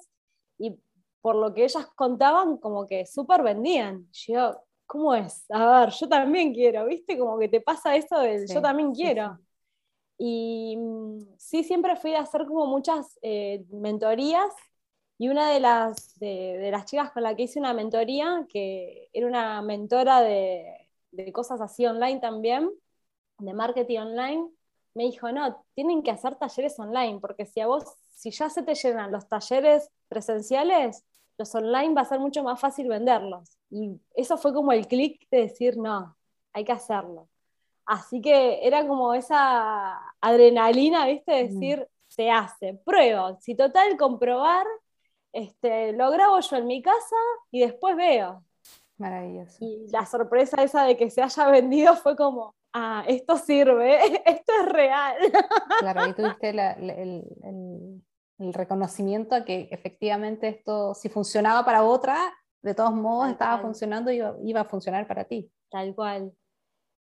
y 0.59 0.79
por 1.21 1.37
lo 1.37 1.53
que 1.53 1.65
ellas 1.65 1.87
contaban, 1.95 2.57
como 2.57 2.87
que 2.87 3.07
súper 3.07 3.43
vendían. 3.43 4.09
Yo, 4.13 4.63
¿cómo 4.87 5.15
es? 5.15 5.45
A 5.51 5.81
ver, 5.81 5.91
yo 5.91 6.09
también 6.09 6.55
quiero, 6.55 6.87
¿viste? 6.87 7.19
Como 7.19 7.39
que 7.39 7.49
te 7.49 7.61
pasa 7.61 7.97
eso 7.97 8.19
del 8.19 8.47
yo 8.47 8.63
también 8.63 8.93
quiero. 8.93 9.39
Y 10.19 10.77
mm, 10.77 11.37
sí, 11.39 11.65
siempre 11.65 11.97
fui 11.97 12.15
a 12.15 12.21
hacer 12.21 12.47
como 12.47 12.67
muchas 12.67 13.19
eh, 13.23 13.65
mentorías 13.71 14.55
y 15.19 15.29
una 15.29 15.51
de 15.51 15.61
las, 15.61 16.19
de, 16.19 16.69
las 16.71 16.87
chicas 16.87 17.11
con 17.13 17.23
la 17.23 17.35
que 17.35 17.45
hice 17.45 17.59
una 17.59 17.75
mentoría, 17.75 18.47
que 18.49 19.09
era 19.13 19.27
una 19.27 19.63
mentora 19.63 20.21
de, 20.23 20.89
de 21.11 21.33
cosas 21.33 21.61
así 21.61 21.87
online 21.87 22.21
también, 22.21 22.71
de 23.45 23.55
marketing 23.55 23.99
online, 23.99 24.49
me 24.95 25.05
dijo, 25.05 25.31
no, 25.33 25.65
tienen 25.75 26.03
que 26.03 26.11
hacer 26.11 26.37
talleres 26.37 26.79
online, 26.79 27.19
porque 27.21 27.47
si 27.47 27.61
a 27.61 27.67
vos, 27.67 27.85
si 28.15 28.31
ya 28.31 28.49
se 28.49 28.63
te 28.63 28.75
llenan 28.75 29.13
los 29.13 29.29
talleres 29.29 29.91
presenciales, 30.09 31.05
los 31.37 31.55
online 31.55 31.95
va 31.95 32.03
a 32.03 32.07
ser 32.07 32.21
mucho 32.21 32.43
más 32.43 32.61
fácil 32.61 32.89
venderlos. 32.89 33.59
Y 33.71 34.01
eso 34.15 34.39
fue 34.39 34.55
como 34.55 34.73
el 34.73 34.87
clic 34.87 35.27
de 35.31 35.43
decir, 35.43 35.77
no, 35.77 36.17
hay 36.53 36.65
que 36.65 36.73
hacerlo. 36.73 37.29
Así 37.87 38.21
que 38.21 38.67
era 38.67 38.87
como 38.87 39.15
esa 39.15 39.99
adrenalina, 40.21 41.07
¿viste? 41.07 41.33
De 41.33 41.49
decir, 41.49 41.89
se 42.09 42.31
hace, 42.31 42.75
pruebo. 42.85 43.37
Si 43.41 43.55
total 43.55 43.97
comprobar, 43.99 44.65
este, 45.33 45.93
lo 45.93 46.11
grabo 46.11 46.41
yo 46.41 46.57
en 46.57 46.67
mi 46.67 46.81
casa 46.81 47.17
y 47.51 47.61
después 47.61 47.97
veo. 47.97 48.43
Maravilloso. 48.97 49.57
Y 49.61 49.89
la 49.91 50.07
sorpresa 50.07 50.63
esa 50.63 50.85
de 50.85 50.97
que 50.97 51.11
se 51.11 51.23
haya 51.23 51.47
vendido 51.51 51.97
fue 51.97 52.17
como, 52.17 52.55
ah, 52.75 53.05
esto 53.09 53.37
sirve, 53.39 53.99
esto 54.27 54.53
es 54.61 54.69
real. 54.69 55.17
Claro, 55.81 56.01
ahí 56.03 56.13
tuviste 56.13 56.51
el, 56.51 58.03
el 58.39 58.53
reconocimiento 58.53 59.35
a 59.35 59.45
que 59.45 59.69
efectivamente 59.71 60.49
esto, 60.49 60.95
si 60.95 61.09
funcionaba 61.09 61.65
para 61.65 61.85
otra, 61.85 62.35
de 62.63 62.75
todos 62.75 62.95
modos 62.95 63.29
estaba 63.29 63.59
funcionando 63.61 64.11
y 64.11 64.23
iba, 64.49 64.61
a 64.61 64.65
funcionar 64.65 65.07
para 65.07 65.25
ti. 65.25 65.51
Tal 65.71 65.95
cual. 65.95 66.33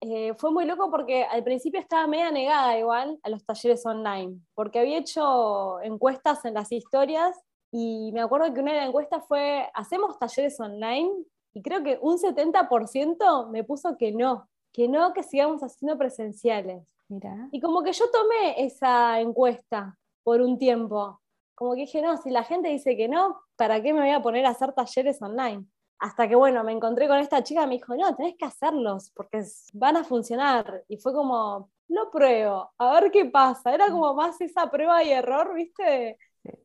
Eh, 0.02 0.34
fue 0.36 0.52
muy 0.52 0.64
loco 0.64 0.90
porque 0.90 1.26
al 1.26 1.44
principio 1.44 1.82
estaba 1.82 2.08
media 2.08 2.32
negada 2.32 2.78
igual 2.78 3.20
a 3.22 3.30
los 3.30 3.46
talleres 3.46 3.86
online, 3.86 4.40
porque 4.56 4.80
había 4.80 4.98
hecho 4.98 5.82
encuestas 5.82 6.46
en 6.46 6.54
las 6.54 6.72
historias 6.72 7.38
y 7.72 8.12
me 8.14 8.22
acuerdo 8.22 8.54
que 8.54 8.62
una 8.62 8.72
de 8.72 8.78
las 8.80 8.88
encuestas 8.88 9.24
fue, 9.28 9.70
¿hacemos 9.74 10.18
talleres 10.18 10.58
online? 10.62 11.12
Y 11.54 11.62
creo 11.62 11.84
que 11.84 12.00
un 12.02 12.18
70% 12.18 13.50
me 13.50 13.66
puso 13.66 13.98
que 13.98 14.14
no, 14.14 14.48
que 14.80 14.88
no, 14.88 15.12
que 15.12 15.24
sigamos 15.24 15.62
haciendo 15.62 15.98
presenciales. 15.98 16.88
Mira. 17.10 17.50
Y 17.52 17.60
como 17.60 17.84
que 17.84 17.92
yo 17.92 18.06
tomé 18.12 18.64
esa 18.64 19.20
encuesta 19.20 19.98
por 20.24 20.40
un 20.40 20.58
tiempo. 20.58 21.20
Como 21.54 21.74
que 21.74 21.82
dije, 21.82 22.02
no, 22.02 22.16
si 22.16 22.30
la 22.30 22.46
gente 22.46 22.70
dice 22.70 22.96
que 22.96 23.10
no, 23.10 23.42
¿para 23.58 23.82
qué 23.84 23.92
me 23.92 24.00
voy 24.00 24.12
a 24.12 24.22
poner 24.22 24.46
a 24.46 24.52
hacer 24.52 24.72
talleres 24.72 25.22
online? 25.22 25.66
Hasta 25.98 26.30
que, 26.30 26.36
bueno, 26.36 26.64
me 26.64 26.72
encontré 26.72 27.10
con 27.10 27.18
esta 27.18 27.44
chica 27.44 27.64
y 27.64 27.68
me 27.68 27.74
dijo, 27.74 27.94
no, 27.94 28.16
tenés 28.16 28.38
que 28.38 28.46
hacerlos 28.46 29.12
porque 29.14 29.44
van 29.74 29.98
a 29.98 30.06
funcionar. 30.06 30.86
Y 30.88 30.96
fue 30.96 31.12
como, 31.12 31.70
lo 31.90 32.10
pruebo, 32.10 32.72
a 32.78 33.02
ver 33.02 33.12
qué 33.12 33.26
pasa. 33.26 33.74
Era 33.74 33.90
como 33.90 34.14
más 34.14 34.40
esa 34.40 34.72
prueba 34.72 35.04
y 35.04 35.10
error, 35.10 35.54
¿viste? 35.54 36.18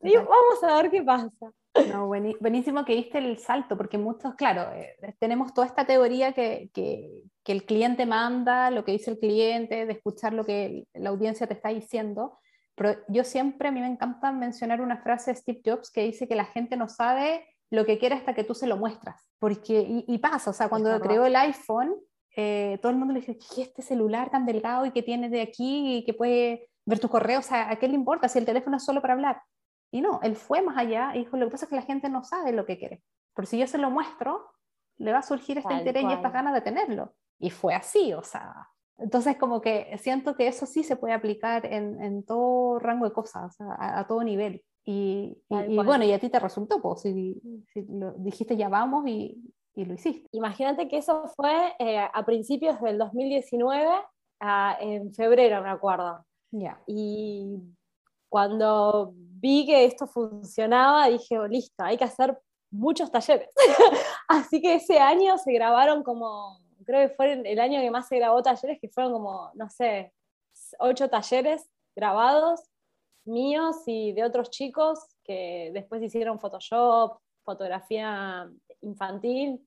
y 0.02 0.16
vamos 0.16 0.62
a 0.62 0.80
ver 0.80 0.88
qué 0.88 1.02
pasa. 1.02 1.50
No, 1.90 2.07
buenísimo 2.07 2.85
que 2.85 2.95
diste 2.95 3.19
el 3.19 3.38
salto, 3.38 3.76
porque 3.76 3.99
muchos, 3.99 4.35
claro, 4.37 4.73
eh, 4.75 4.97
tenemos 5.19 5.52
toda 5.52 5.66
esta 5.66 5.85
teoría 5.85 6.33
que, 6.33 6.71
que, 6.73 7.23
que, 7.43 7.52
el 7.52 7.64
cliente 7.64 8.07
manda, 8.07 8.71
lo 8.71 8.85
que 8.85 8.93
dice 8.93 9.11
el 9.11 9.19
cliente, 9.19 9.85
de 9.85 9.93
escuchar 9.93 10.33
lo 10.33 10.45
que 10.45 10.87
la 10.95 11.11
audiencia 11.11 11.47
te 11.49 11.54
está 11.54 11.71
diciendo, 11.71 12.38
pero 12.75 12.97
yo 13.09 13.25
siempre, 13.25 13.69
a 13.69 13.73
mí 13.73 13.81
me 13.81 13.87
encanta 13.87 14.33
mencionar 14.33 14.81
una 14.81 14.99
frase 14.99 15.33
de 15.33 15.37
Steve 15.37 15.62
Jobs 15.64 15.90
que 15.90 16.02
dice 16.02 16.26
que 16.26 16.35
la 16.35 16.45
gente 16.45 16.76
no 16.76 16.88
sabe 16.88 17.47
lo 17.71 17.85
que 17.85 17.99
quiere 17.99 18.14
hasta 18.14 18.35
que 18.35 18.45
tú 18.45 18.54
se 18.54 18.66
lo 18.66 18.76
muestras. 18.76 19.31
Porque, 19.38 20.04
y, 20.07 20.19
pasa, 20.19 20.50
o 20.50 20.52
sea, 20.52 20.69
cuando 20.69 20.99
creó 21.00 21.25
el 21.26 21.37
iPhone, 21.37 21.95
eh, 22.37 22.78
todo 22.83 22.90
el 22.90 22.99
mundo 22.99 23.14
le 23.14 23.21
dice, 23.21 23.38
¿qué 23.38 23.62
es 23.62 23.69
este 23.69 23.83
celular 23.83 24.31
tan 24.31 24.47
delgado 24.47 24.87
y 24.87 24.90
que 24.90 25.02
tiene 25.02 25.28
de 25.28 25.43
aquí 25.43 25.99
y 25.99 26.04
que 26.04 26.14
puede 26.14 26.69
ver 26.85 26.99
tu 26.99 27.09
correo? 27.09 27.40
O 27.40 27.43
sea, 27.43 27.71
¿a 27.71 27.76
qué 27.76 27.88
le 27.88 27.95
importa 27.95 28.28
si 28.28 28.38
el 28.38 28.45
teléfono 28.45 28.76
es 28.76 28.85
solo 28.85 29.00
para 29.00 29.14
hablar? 29.14 29.43
Y 29.94 30.00
no, 30.00 30.18
él 30.24 30.34
fue 30.34 30.60
más 30.60 30.76
allá 30.76 31.12
y 31.14 31.20
dijo, 31.20 31.36
lo 31.36 31.46
que 31.46 31.52
pasa 31.52 31.66
es 31.66 31.70
que 31.70 31.76
la 31.76 31.82
gente 31.82 32.08
no 32.08 32.24
sabe 32.24 32.50
lo 32.50 32.66
que 32.66 32.76
quiere. 32.76 33.04
Pero 33.32 33.46
si 33.46 33.58
yo 33.58 33.68
se 33.68 33.78
lo 33.78 33.92
muestro, 33.92 34.50
le 34.96 35.12
va 35.12 35.18
a 35.18 35.22
surgir 35.22 35.56
este 35.58 35.72
interés 35.72 36.02
y 36.02 36.12
estas 36.12 36.32
ganas 36.32 36.52
de 36.52 36.62
tenerlo. 36.62 37.14
Y 37.38 37.50
fue 37.50 37.76
así, 37.76 38.12
o 38.12 38.24
sea, 38.24 38.68
entonces, 38.98 39.36
como 39.36 39.60
que 39.60 39.96
siento 39.98 40.34
que 40.34 40.48
eso 40.48 40.66
sí 40.66 40.82
se 40.82 40.96
puede 40.96 41.14
aplicar 41.14 41.64
en, 41.66 42.02
en 42.02 42.24
todo 42.24 42.80
rango 42.80 43.04
de 43.04 43.12
cosas, 43.12 43.56
a, 43.60 44.04
todo 44.08 44.24
nivel. 44.24 44.64
Y, 44.84 45.38
y, 45.48 45.76
bueno, 45.76 46.04
y 46.04 46.12
a 46.12 46.18
ti 46.18 46.28
te 46.28 46.40
resultó, 46.40 46.82
pues, 46.82 47.02
si, 47.02 47.40
lo 47.88 48.14
dijiste 48.14 48.56
ya 48.56 48.68
vamos 48.68 49.06
y, 49.06 49.40
y, 49.76 49.84
lo 49.84 49.94
hiciste. 49.94 50.28
Imagínate 50.32 50.88
que 50.88 50.98
eso 50.98 51.28
fue 51.36 51.72
eh, 51.78 52.00
a 52.00 52.26
principios 52.26 52.80
del 52.80 52.98
2019, 52.98 53.92
en 54.80 55.14
febrero, 55.14 55.62
me 55.62 55.70
acuerdo. 55.70 56.24
Ya. 56.50 56.80
Y 56.88 57.60
cuando 58.28 59.14
vi 59.44 59.66
que 59.66 59.84
esto 59.84 60.06
funcionaba, 60.06 61.08
dije, 61.08 61.38
oh, 61.38 61.46
listo, 61.46 61.84
hay 61.84 61.98
que 61.98 62.04
hacer 62.04 62.38
muchos 62.70 63.12
talleres. 63.12 63.50
Así 64.28 64.62
que 64.62 64.76
ese 64.76 64.98
año 64.98 65.36
se 65.36 65.52
grabaron 65.52 66.02
como 66.02 66.58
creo 66.86 67.06
que 67.06 67.14
fue 67.14 67.32
el 67.32 67.60
año 67.60 67.80
que 67.80 67.90
más 67.90 68.08
se 68.08 68.16
grabó 68.16 68.42
talleres, 68.42 68.78
que 68.80 68.88
fueron 68.88 69.12
como, 69.12 69.50
no 69.54 69.68
sé, 69.68 70.14
ocho 70.78 71.10
talleres 71.10 71.68
grabados 71.94 72.62
míos 73.26 73.76
y 73.86 74.12
de 74.12 74.24
otros 74.24 74.50
chicos 74.50 74.98
que 75.24 75.70
después 75.74 76.02
hicieron 76.02 76.38
Photoshop, 76.38 77.18
fotografía 77.44 78.50
infantil. 78.80 79.60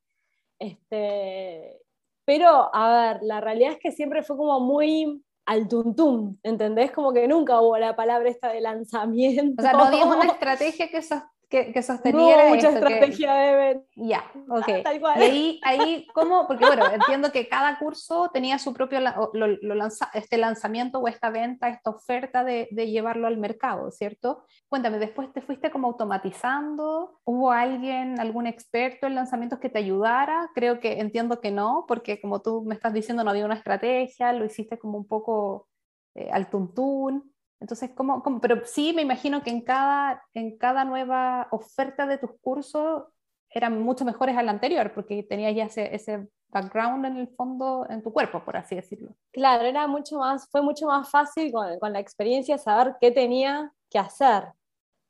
Este, 0.58 1.80
pero, 2.26 2.74
a 2.74 3.14
ver, 3.14 3.24
la 3.24 3.42
realidad 3.42 3.74
es 3.74 3.80
que 3.80 3.92
siempre 3.92 4.24
fue 4.24 4.38
como 4.38 4.60
muy 4.60 5.24
al 5.48 5.68
tuntum, 5.70 6.38
¿entendés? 6.44 6.92
Como 6.92 7.14
que 7.14 7.26
nunca 7.28 7.62
hubo 7.62 7.78
la 7.78 7.96
palabra 7.96 8.30
esta 8.30 8.50
de 8.50 8.60
lanzamiento. 8.60 9.62
O 9.62 9.64
sea, 9.64 9.72
no 9.72 9.86
había 9.86 10.06
una 10.06 10.26
estrategia 10.34 10.90
que 10.90 11.02
que, 11.50 11.72
que 11.72 11.82
sosteniera 11.82 12.50
mucha 12.50 12.70
estrategia 12.70 13.34
de 13.34 13.86
Ya, 13.96 14.32
ok. 14.50 14.68
Y 15.18 15.22
ahí, 15.24 15.62
ahí, 15.64 16.08
¿cómo? 16.14 16.46
Porque 16.48 16.66
bueno, 16.66 16.86
entiendo 16.92 17.32
que 17.32 17.48
cada 17.48 17.80
curso 17.80 18.30
tenía 18.34 18.60
su 18.60 18.74
propio 18.74 19.00
lo, 19.00 19.76
lanza, 19.76 20.10
este 20.14 20.38
lanzamiento 20.38 21.00
o 21.00 21.08
esta 21.08 21.30
venta, 21.30 21.70
esta 21.70 21.90
oferta 21.90 22.44
de, 22.44 22.68
de, 22.72 22.90
llevarlo 22.90 23.28
al 23.28 23.38
mercado, 23.38 23.92
¿cierto? 23.92 24.46
Cuéntame, 24.70 25.00
después 25.00 25.32
te 25.32 25.42
fuiste 25.42 25.72
como 25.72 25.88
automatizando, 25.88 27.20
¿hubo 27.24 27.52
alguien, 27.52 28.20
algún 28.20 28.48
experto 28.48 29.08
en 29.08 29.16
lanzamientos 29.16 29.60
que 29.60 29.70
te 29.70 29.80
ayudara? 29.80 30.50
Creo 30.54 30.80
que 30.80 31.00
entiendo 31.00 31.40
que 31.40 31.52
no, 31.52 31.86
porque 31.88 32.20
como 32.20 32.42
tú 32.42 32.64
me 32.64 32.76
estás 32.76 32.94
diciendo, 32.94 33.24
no 33.24 33.30
había 33.30 33.46
una 33.46 33.56
estrategia, 33.56 34.34
lo 34.34 34.46
hiciste 34.46 34.78
como 34.78 34.98
un 34.98 35.08
poco 35.08 35.68
eh, 36.16 36.30
al 36.32 36.50
tuntún. 36.50 37.32
Entonces, 37.60 37.92
¿cómo, 37.96 38.24
Pero 38.42 38.62
sí 38.66 38.94
me 38.94 39.02
imagino 39.02 39.42
que 39.42 39.50
en 39.50 39.62
cada, 39.62 40.24
en 40.34 40.58
cada 40.58 40.86
nueva 40.86 41.48
oferta 41.52 42.06
de 42.06 42.18
tus 42.18 42.32
cursos 42.40 43.06
eran 43.50 43.82
mucho 43.82 44.06
mejores 44.06 44.38
a 44.38 44.44
la 44.44 44.52
anterior, 44.52 44.94
porque 44.94 45.24
tenías 45.24 45.56
ya 45.56 45.66
ese, 45.66 45.96
ese, 45.96 46.28
background 46.50 47.06
en 47.06 47.18
el 47.18 47.28
fondo, 47.28 47.86
en 47.90 48.02
tu 48.02 48.12
cuerpo, 48.14 48.44
por 48.44 48.56
así 48.56 48.76
decirlo. 48.76 49.16
Claro, 49.32 49.66
era 49.66 49.88
mucho 49.88 50.18
más, 50.18 50.50
fue 50.50 50.62
mucho 50.62 50.88
más 50.88 51.10
fácil 51.10 51.52
con, 51.52 51.78
con 51.80 51.94
la 51.94 52.00
experiencia 52.00 52.58
saber 52.58 52.96
qué 53.02 53.12
tenía 53.12 53.72
que 53.90 54.00
hacer. 54.00 54.46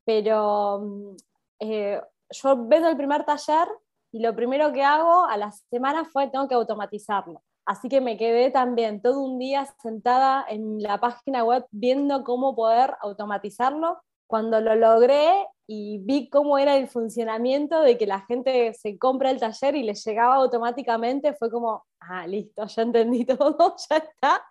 Pero 0.03 0.79
mm, 0.79 1.15
eh, 1.59 2.01
yo 2.31 2.67
veo 2.67 2.87
el 2.87 2.97
primer 2.97 3.23
taller 3.23 3.67
y 4.11 4.19
lo 4.19 4.35
primero 4.35 4.71
que 4.71 4.83
hago 4.83 5.25
a 5.25 5.37
la 5.37 5.51
semana 5.51 6.05
fue 6.05 6.27
tengo 6.29 6.47
que 6.47 6.55
automatizarlo. 6.55 7.41
Así 7.67 7.89
que 7.89 7.99
me 7.99 8.15
quedé 8.15 8.49
también 8.49 9.01
todo 9.01 9.19
un 9.19 9.39
día 9.39 9.67
sentada 9.83 10.45
en 10.47 10.81
la 10.81 11.01
página 11.01 11.43
web 11.43 11.65
viendo 11.69 12.23
cómo 12.23 12.55
poder 12.55 12.95
automatizarlo. 13.01 14.01
Cuando 14.25 14.61
lo 14.61 14.73
logré 14.75 15.45
y 15.67 15.99
vi 15.99 16.29
cómo 16.29 16.57
era 16.57 16.77
el 16.77 16.87
funcionamiento 16.87 17.81
de 17.81 17.97
que 17.97 18.07
la 18.07 18.21
gente 18.21 18.73
se 18.73 18.97
compra 18.97 19.31
el 19.31 19.41
taller 19.41 19.75
y 19.75 19.83
le 19.83 19.95
llegaba 19.95 20.35
automáticamente, 20.35 21.33
fue 21.33 21.51
como, 21.51 21.85
ah, 21.99 22.25
listo, 22.25 22.65
ya 22.65 22.81
entendí 22.83 23.25
todo, 23.37 23.75
ya 23.89 23.97
está. 23.97 24.45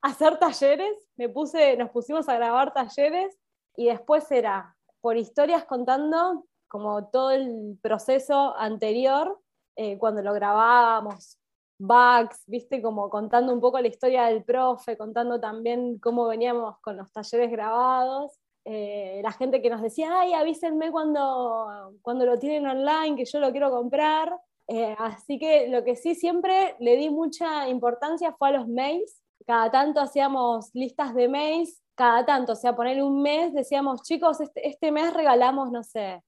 Hacer 0.00 0.38
talleres, 0.38 1.10
me 1.16 1.28
puse, 1.28 1.76
nos 1.76 1.90
pusimos 1.90 2.28
a 2.28 2.36
grabar 2.36 2.72
talleres 2.72 3.36
y 3.74 3.86
después 3.86 4.30
era 4.30 4.76
por 5.00 5.16
historias 5.16 5.64
contando 5.64 6.44
como 6.68 7.08
todo 7.08 7.32
el 7.32 7.80
proceso 7.82 8.56
anterior, 8.56 9.40
eh, 9.74 9.98
cuando 9.98 10.22
lo 10.22 10.32
grabábamos, 10.32 11.39
bugs, 11.80 12.42
viste, 12.46 12.82
como 12.82 13.08
contando 13.08 13.52
un 13.52 13.60
poco 13.60 13.80
la 13.80 13.88
historia 13.88 14.26
del 14.26 14.44
profe, 14.44 14.96
contando 14.96 15.40
también 15.40 15.98
cómo 15.98 16.26
veníamos 16.26 16.78
con 16.80 16.96
los 16.96 17.10
talleres 17.10 17.50
grabados. 17.50 18.38
Eh, 18.66 19.20
la 19.24 19.32
gente 19.32 19.62
que 19.62 19.70
nos 19.70 19.80
decía, 19.80 20.20
ay, 20.20 20.34
avísenme 20.34 20.90
cuando, 20.90 21.94
cuando 22.02 22.26
lo 22.26 22.38
tienen 22.38 22.66
online, 22.66 23.16
que 23.16 23.24
yo 23.24 23.40
lo 23.40 23.50
quiero 23.50 23.70
comprar. 23.70 24.38
Eh, 24.68 24.94
así 24.98 25.38
que 25.38 25.68
lo 25.68 25.82
que 25.82 25.96
sí 25.96 26.14
siempre 26.14 26.76
le 26.78 26.96
di 26.96 27.08
mucha 27.08 27.68
importancia 27.68 28.34
fue 28.38 28.50
a 28.50 28.52
los 28.52 28.68
mails. 28.68 29.22
Cada 29.46 29.70
tanto 29.70 30.00
hacíamos 30.00 30.70
listas 30.74 31.14
de 31.14 31.28
mails, 31.28 31.82
cada 31.94 32.24
tanto, 32.26 32.52
o 32.52 32.56
sea, 32.56 32.76
poner 32.76 33.02
un 33.02 33.22
mes, 33.22 33.54
decíamos, 33.54 34.02
chicos, 34.02 34.40
este, 34.40 34.68
este 34.68 34.92
mes 34.92 35.12
regalamos, 35.14 35.72
no 35.72 35.82
sé, 35.82 36.22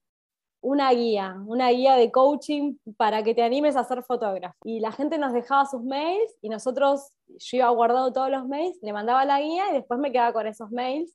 una 0.63 0.91
guía, 0.91 1.35
una 1.45 1.69
guía 1.69 1.95
de 1.95 2.09
coaching 2.09 2.77
para 2.95 3.21
que 3.21 3.35
te 3.35 3.43
animes 3.43 3.75
a 3.75 3.83
ser 3.83 4.01
fotógrafo. 4.03 4.55
Y 4.63 4.79
la 4.79 4.93
gente 4.93 5.17
nos 5.17 5.33
dejaba 5.33 5.65
sus 5.65 5.83
mails 5.83 6.33
y 6.41 6.47
nosotros, 6.47 7.11
yo 7.27 7.57
iba 7.57 7.69
guardando 7.69 8.13
todos 8.13 8.31
los 8.31 8.47
mails, 8.47 8.79
le 8.81 8.93
mandaba 8.93 9.25
la 9.25 9.41
guía 9.41 9.69
y 9.69 9.73
después 9.73 9.99
me 9.99 10.11
quedaba 10.11 10.31
con 10.31 10.47
esos 10.47 10.71
mails. 10.71 11.13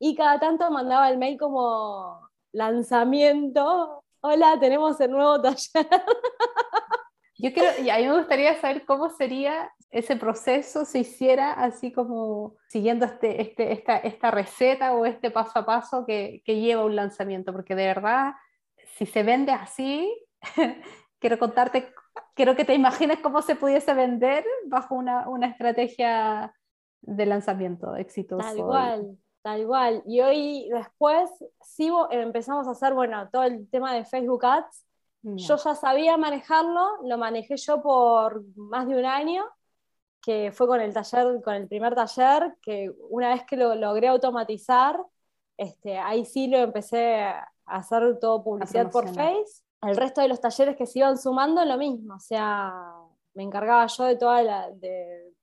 Y 0.00 0.16
cada 0.16 0.40
tanto 0.40 0.68
mandaba 0.72 1.08
el 1.08 1.18
mail 1.18 1.38
como 1.38 2.28
lanzamiento, 2.52 4.02
hola, 4.22 4.58
tenemos 4.58 5.00
el 5.00 5.12
nuevo 5.12 5.40
taller. 5.40 5.86
Yo 7.38 7.52
creo, 7.52 7.72
y 7.82 7.90
a 7.90 7.96
mí 7.98 8.06
me 8.08 8.18
gustaría 8.18 8.60
saber 8.60 8.84
cómo 8.84 9.08
sería 9.08 9.72
ese 9.90 10.16
proceso 10.16 10.84
si 10.84 11.00
hiciera 11.00 11.52
así 11.52 11.92
como 11.92 12.56
siguiendo 12.68 13.06
este, 13.06 13.40
este, 13.40 13.72
esta, 13.72 13.98
esta 13.98 14.30
receta 14.30 14.94
o 14.94 15.06
este 15.06 15.30
paso 15.30 15.60
a 15.60 15.64
paso 15.64 16.04
que, 16.04 16.42
que 16.44 16.60
lleva 16.60 16.84
un 16.84 16.96
lanzamiento, 16.96 17.52
porque 17.52 17.74
de 17.74 17.86
verdad 17.86 18.32
si 19.00 19.06
se 19.06 19.22
vende 19.22 19.50
así, 19.52 20.14
quiero 21.18 21.38
contarte, 21.38 21.90
quiero 22.34 22.54
que 22.54 22.66
te 22.66 22.74
imagines 22.74 23.20
cómo 23.20 23.40
se 23.40 23.56
pudiese 23.56 23.94
vender 23.94 24.44
bajo 24.66 24.94
una, 24.94 25.26
una 25.26 25.46
estrategia 25.46 26.54
de 27.00 27.24
lanzamiento 27.24 27.96
exitoso. 27.96 28.46
Tal 28.46 28.58
cual, 28.58 29.18
tal 29.40 29.66
cual. 29.66 30.02
Y 30.06 30.20
hoy 30.20 30.68
después 30.70 31.30
sí 31.62 31.90
empezamos 32.10 32.68
a 32.68 32.72
hacer, 32.72 32.92
bueno, 32.92 33.26
todo 33.30 33.44
el 33.44 33.70
tema 33.70 33.94
de 33.94 34.04
Facebook 34.04 34.44
Ads. 34.44 34.86
Yo 35.22 35.56
ya 35.56 35.74
sabía 35.74 36.18
manejarlo, 36.18 37.02
lo 37.02 37.16
manejé 37.16 37.56
yo 37.56 37.82
por 37.82 38.42
más 38.56 38.86
de 38.86 38.96
un 38.98 39.06
año, 39.06 39.44
que 40.20 40.52
fue 40.52 40.66
con 40.66 40.80
el 40.82 40.92
taller, 40.92 41.40
con 41.42 41.54
el 41.54 41.68
primer 41.68 41.94
taller, 41.94 42.54
que 42.60 42.92
una 43.08 43.30
vez 43.30 43.44
que 43.44 43.56
lo 43.56 43.74
logré 43.74 44.08
automatizar, 44.08 45.00
este, 45.56 45.96
ahí 45.98 46.26
sí 46.26 46.48
lo 46.48 46.58
empecé 46.58 47.32
hacer 47.70 48.18
todo 48.18 48.42
publicidad 48.42 48.90
por 48.90 49.08
Face. 49.08 49.62
El 49.82 49.96
resto 49.96 50.20
de 50.20 50.28
los 50.28 50.40
talleres 50.40 50.76
que 50.76 50.86
se 50.86 50.98
iban 50.98 51.16
sumando, 51.16 51.64
lo 51.64 51.78
mismo. 51.78 52.14
O 52.14 52.20
sea, 52.20 52.72
me 53.34 53.42
encargaba 53.42 53.86
yo 53.86 54.04
de 54.04 54.16
todas 54.16 54.44
las 54.44 54.70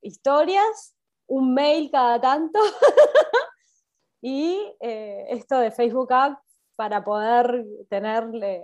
historias, 0.02 0.96
un 1.28 1.54
mail 1.54 1.90
cada 1.92 2.22
tanto 2.22 2.60
y 4.22 4.74
eh, 4.80 5.26
esto 5.30 5.60
de 5.60 5.72
Facebook 5.72 6.14
Ads 6.14 6.40
para 6.76 7.04
poder 7.04 7.66
tenerle 7.90 8.64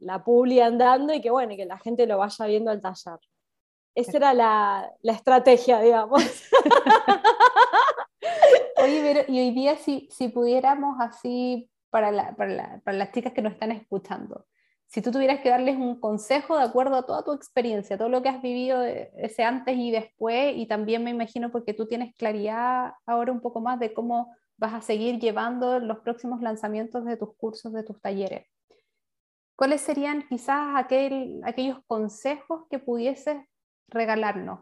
la 0.00 0.24
publi 0.24 0.60
andando 0.60 1.12
y 1.12 1.20
que 1.20 1.30
bueno, 1.30 1.52
y 1.52 1.56
que 1.56 1.66
la 1.66 1.78
gente 1.78 2.06
lo 2.06 2.18
vaya 2.18 2.46
viendo 2.46 2.70
al 2.70 2.80
taller. 2.80 3.18
Esa 3.94 4.16
era 4.16 4.34
la, 4.34 4.92
la 5.02 5.12
estrategia, 5.12 5.80
digamos. 5.80 6.22
Oye, 8.82 9.00
pero 9.02 9.32
y 9.32 9.40
hoy 9.40 9.50
día 9.50 9.76
si, 9.76 10.08
si 10.10 10.28
pudiéramos 10.28 10.96
así 10.98 11.70
para, 11.92 12.10
las 12.10 13.12
chicas 13.12 13.34
que 13.34 13.42
nos 13.42 13.52
están 13.52 13.70
escuchando. 13.70 14.46
Si 14.86 15.02
tú 15.02 15.12
tuvieras 15.12 15.40
que 15.40 15.50
darles 15.50 15.76
un 15.76 16.00
consejo 16.00 16.56
de 16.56 16.64
acuerdo 16.64 16.96
a 16.96 17.04
toda 17.04 17.22
tu 17.22 17.32
experiencia, 17.32 17.98
todo 17.98 18.08
lo 18.08 18.22
que 18.22 18.30
has 18.30 18.40
vivido 18.40 18.82
ese 18.82 19.44
antes 19.44 19.76
y 19.76 19.90
después, 19.90 20.54
y 20.56 20.66
también 20.66 21.04
me 21.04 21.10
imagino 21.10 21.52
porque 21.52 21.74
tú 21.74 21.86
tienes 21.86 22.14
claridad 22.14 22.94
ahora 23.04 23.30
un 23.30 23.40
poco 23.40 23.60
más 23.60 23.78
de 23.78 23.92
cómo 23.92 24.34
vas 24.56 24.72
a 24.72 24.80
seguir 24.80 25.18
llevando 25.18 25.78
los 25.80 25.98
próximos 26.00 26.40
lanzamientos 26.40 27.04
de 27.04 27.16
tus 27.18 27.36
cursos, 27.36 27.72
de 27.74 27.84
tus 27.84 28.00
talleres. 28.00 28.48
¿Cuáles 29.54 29.82
serían 29.82 30.26
quizás 30.28 30.74
aquellos 30.76 31.78
consejos 31.86 32.64
que 32.70 32.78
pudieses 32.78 33.36
regalarnos 33.88 34.60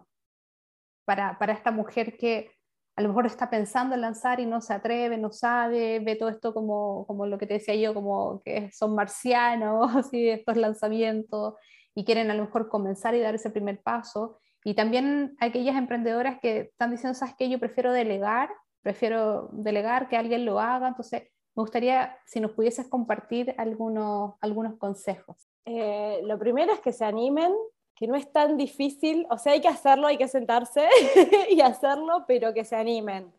para, 1.05 1.39
para 1.39 1.53
esta 1.53 1.71
mujer 1.71 2.17
que 2.17 2.51
a 2.97 3.03
lo 3.03 3.09
mejor 3.09 3.27
está 3.27 3.49
pensando 3.49 3.95
en 3.95 4.03
lanzar 4.03 4.41
y 4.41 4.47
no 4.47 4.61
se 4.61 4.75
atreve, 4.75 5.17
no 5.17 5.33
sabe, 5.33 6.01
ve 6.01 6.17
todo 6.17 6.29
esto 6.29 6.53
como, 6.53 7.07
como 7.07 7.27
lo 7.27 7.39
que 7.39 7.47
te 7.47 7.55
decía 7.55 7.75
yo, 7.75 7.95
como 7.95 8.43
que 8.43 8.71
son 8.73 8.95
marcianos, 8.95 9.95
así, 9.97 10.29
estos 10.29 10.57
lanzamientos, 10.57 11.55
y 11.95 12.05
quieren 12.05 12.31
a 12.31 12.35
lo 12.35 12.45
mejor 12.45 12.69
comenzar 12.69 13.15
y 13.15 13.21
dar 13.21 13.35
ese 13.35 13.51
primer 13.51 13.81
paso. 13.83 14.39
Y 14.65 14.75
también 14.75 15.37
aquellas 15.41 15.77
emprendedoras 15.77 16.39
que 16.41 16.61
están 16.73 16.91
diciendo, 16.91 17.19
¿sabes 17.19 17.35
qué? 17.39 17.49
Yo 17.49 17.59
prefiero 17.59 17.93
delegar, 17.93 18.51
prefiero 18.83 19.49
delegar 19.53 20.09
que 20.09 20.17
alguien 20.17 20.45
lo 20.45 20.61
haga. 20.61 20.89
Entonces, 20.89 21.23
me 21.55 21.63
gustaría 21.63 22.17
si 22.27 22.41
nos 22.41 22.53
pudieses 22.53 22.89
compartir 22.89 23.55
algunos, 23.59 24.35
algunos 24.41 24.77
consejos. 24.79 25.49
Eh, 25.65 26.21
lo 26.25 26.39
primero 26.39 26.73
es 26.73 26.81
que 26.81 26.93
se 26.93 27.05
animen, 27.05 27.53
que 28.01 28.07
no 28.07 28.17
es 28.17 28.33
tan 28.33 28.57
difícil, 28.57 29.27
o 29.29 29.37
sea, 29.37 29.53
hay 29.53 29.61
que 29.61 29.69
hacerlo, 29.69 30.07
hay 30.07 30.17
que 30.17 30.27
sentarse 30.27 30.89
y 31.51 31.61
hacerlo, 31.61 32.25
pero 32.27 32.55
que 32.55 32.65
se 32.65 32.75
animen. 32.75 33.31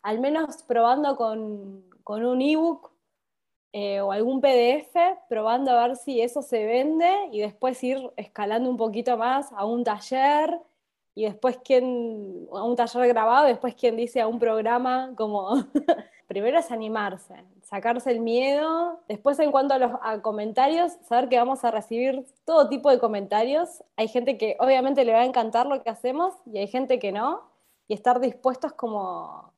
Al 0.00 0.20
menos 0.20 0.62
probando 0.62 1.16
con, 1.16 1.84
con 2.04 2.24
un 2.24 2.40
ebook 2.40 2.92
eh, 3.72 4.00
o 4.00 4.12
algún 4.12 4.40
PDF, 4.40 4.94
probando 5.28 5.72
a 5.72 5.88
ver 5.88 5.96
si 5.96 6.20
eso 6.20 6.40
se 6.40 6.64
vende 6.64 7.10
y 7.32 7.40
después 7.40 7.82
ir 7.82 7.98
escalando 8.16 8.70
un 8.70 8.76
poquito 8.76 9.16
más 9.16 9.52
a 9.52 9.64
un 9.64 9.82
taller 9.82 10.56
y 11.16 11.24
después 11.24 11.58
quien, 11.64 12.46
a 12.52 12.62
un 12.62 12.76
taller 12.76 13.08
grabado, 13.08 13.46
después 13.48 13.74
quien 13.74 13.96
dice 13.96 14.20
a 14.20 14.28
un 14.28 14.38
programa 14.38 15.12
como 15.16 15.64
primero 16.28 16.60
es 16.60 16.70
animarse, 16.70 17.34
sacarse 17.66 18.12
el 18.12 18.20
miedo. 18.20 19.00
Después, 19.08 19.38
en 19.40 19.50
cuanto 19.50 19.74
a 19.74 19.78
los 19.78 19.92
comentarios, 20.22 20.92
saber 21.08 21.28
que 21.28 21.36
vamos 21.36 21.64
a 21.64 21.72
recibir 21.72 22.24
todo 22.44 22.68
tipo 22.68 22.90
de 22.90 23.00
comentarios. 23.00 23.82
Hay 23.96 24.08
gente 24.08 24.38
que 24.38 24.56
obviamente 24.60 25.04
le 25.04 25.12
va 25.12 25.20
a 25.20 25.24
encantar 25.24 25.66
lo 25.66 25.82
que 25.82 25.90
hacemos 25.90 26.34
y 26.46 26.58
hay 26.58 26.68
gente 26.68 26.98
que 27.00 27.10
no. 27.10 27.42
Y 27.88 27.94
estar 27.94 28.20
dispuestos 28.20 28.72
como 28.72 29.52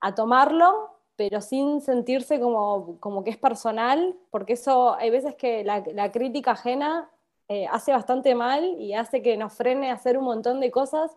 a 0.00 0.14
tomarlo, 0.14 0.90
pero 1.16 1.40
sin 1.40 1.80
sentirse 1.80 2.38
como, 2.38 2.98
como 3.00 3.24
que 3.24 3.30
es 3.30 3.38
personal, 3.38 4.14
porque 4.30 4.54
eso 4.54 4.94
hay 4.94 5.10
veces 5.10 5.34
que 5.34 5.64
la, 5.64 6.12
crítica 6.12 6.52
ajena 6.52 7.10
eh, 7.48 7.66
hace 7.70 7.92
bastante 7.92 8.34
mal 8.34 8.64
y 8.78 8.94
hace 8.94 9.22
que 9.22 9.36
nos 9.36 9.54
frene 9.54 9.90
a 9.90 9.94
hacer 9.94 10.18
un 10.18 10.24
montón 10.24 10.60
de 10.60 10.70
cosas 10.70 11.16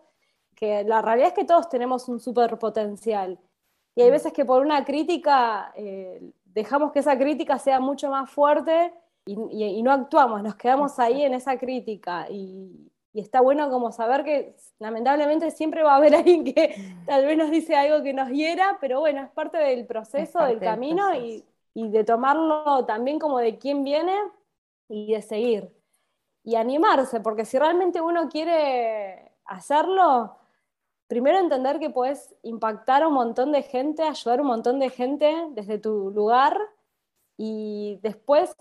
que 0.56 0.84
la 0.86 1.02
realidad 1.02 1.30
es 1.30 1.34
que 1.34 1.46
todos 1.46 1.68
tenemos 1.68 2.08
un 2.08 2.20
súper 2.20 2.58
potencial 2.58 3.40
y 3.96 4.02
hay 4.02 4.10
mm. 4.10 4.12
veces 4.12 4.34
que 4.34 4.46
por 4.46 4.62
una 4.62 4.84
crítica 4.84 5.72
eh, 5.76 6.22
dejamos 6.46 6.92
que 6.92 7.00
esa 7.00 7.18
crítica 7.18 7.58
sea 7.58 7.80
mucho 7.80 8.10
más 8.10 8.30
fuerte 8.30 8.94
y, 9.26 9.82
no 9.82 9.92
actuamos, 9.92 10.44
nos 10.44 10.56
quedamos 10.56 11.00
ahí 11.00 11.24
en 11.24 11.34
esa 11.34 11.58
crítica. 11.58 12.28
Y, 12.30 12.92
está 13.14 13.40
bueno 13.40 13.70
como 13.70 13.94
saber 13.94 14.26
que 14.26 14.58
lamentablemente 14.78 15.50
siempre 15.50 15.82
va 15.84 15.94
a 15.94 15.96
haber 15.96 16.16
alguien 16.16 16.44
que 16.44 16.76
mm. 16.78 17.06
tal 17.06 17.26
vez 17.26 17.38
nos 17.38 17.50
dice 17.50 17.76
algo 17.76 18.04
que 18.04 18.14
nos 18.14 18.30
hiera, 18.30 18.78
pero 18.82 19.00
bueno, 19.00 19.24
es 19.24 19.30
parte 19.30 19.58
del 19.58 19.86
proceso, 19.86 20.44
del 20.44 20.60
camino 20.60 21.16
Y, 21.16 21.44
y 21.74 21.90
de 21.90 22.04
tomarlo 22.04 22.86
también 22.86 23.18
como 23.18 23.40
de 23.40 23.58
quién 23.58 23.84
viene 23.84 24.16
y 24.90 25.14
de 25.14 25.22
seguir. 25.22 25.72
Y 26.44 26.56
animarse, 26.56 27.22
porque 27.22 27.46
si 27.46 27.58
realmente 27.58 28.02
uno 28.02 28.30
quiere 28.30 29.32
hacerlo, 29.46 30.36
primero 31.08 31.40
entender 31.40 31.80
que 31.80 31.90
puedes 31.90 32.36
impactar 32.44 33.04
a 33.04 33.08
un 33.08 33.14
montón 33.14 33.52
de 33.52 33.64
gente, 33.64 34.04
ayudar 34.04 34.40
a 34.40 34.42
un 34.42 34.48
montón 34.48 34.80
de 34.80 34.90
gente 34.90 35.34
desde 35.52 35.78
tu 35.78 36.12
lugar 36.12 36.58
y 37.38 38.00
después, 38.02 38.56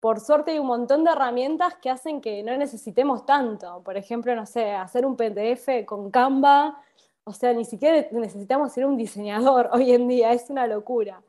por 0.00 0.20
suerte, 0.20 0.52
hay 0.52 0.58
un 0.58 0.66
montón 0.66 1.04
de 1.04 1.10
herramientas 1.10 1.74
que 1.76 1.90
hacen 1.90 2.20
que 2.20 2.42
no 2.42 2.56
necesitemos 2.56 3.26
tanto. 3.26 3.82
Por 3.82 3.96
ejemplo, 3.96 4.34
no 4.34 4.46
sé, 4.46 4.72
hacer 4.72 5.04
un 5.04 5.16
PDF 5.16 5.84
con 5.86 6.10
Canva, 6.10 6.82
o 7.24 7.32
sea, 7.32 7.52
ni 7.52 7.64
siquiera 7.64 8.06
necesitamos 8.12 8.72
ser 8.72 8.86
un 8.86 8.96
diseñador 8.96 9.68
hoy 9.72 9.92
en 9.92 10.08
día, 10.08 10.32
es 10.32 10.48
una 10.50 10.66
locura. 10.66 11.22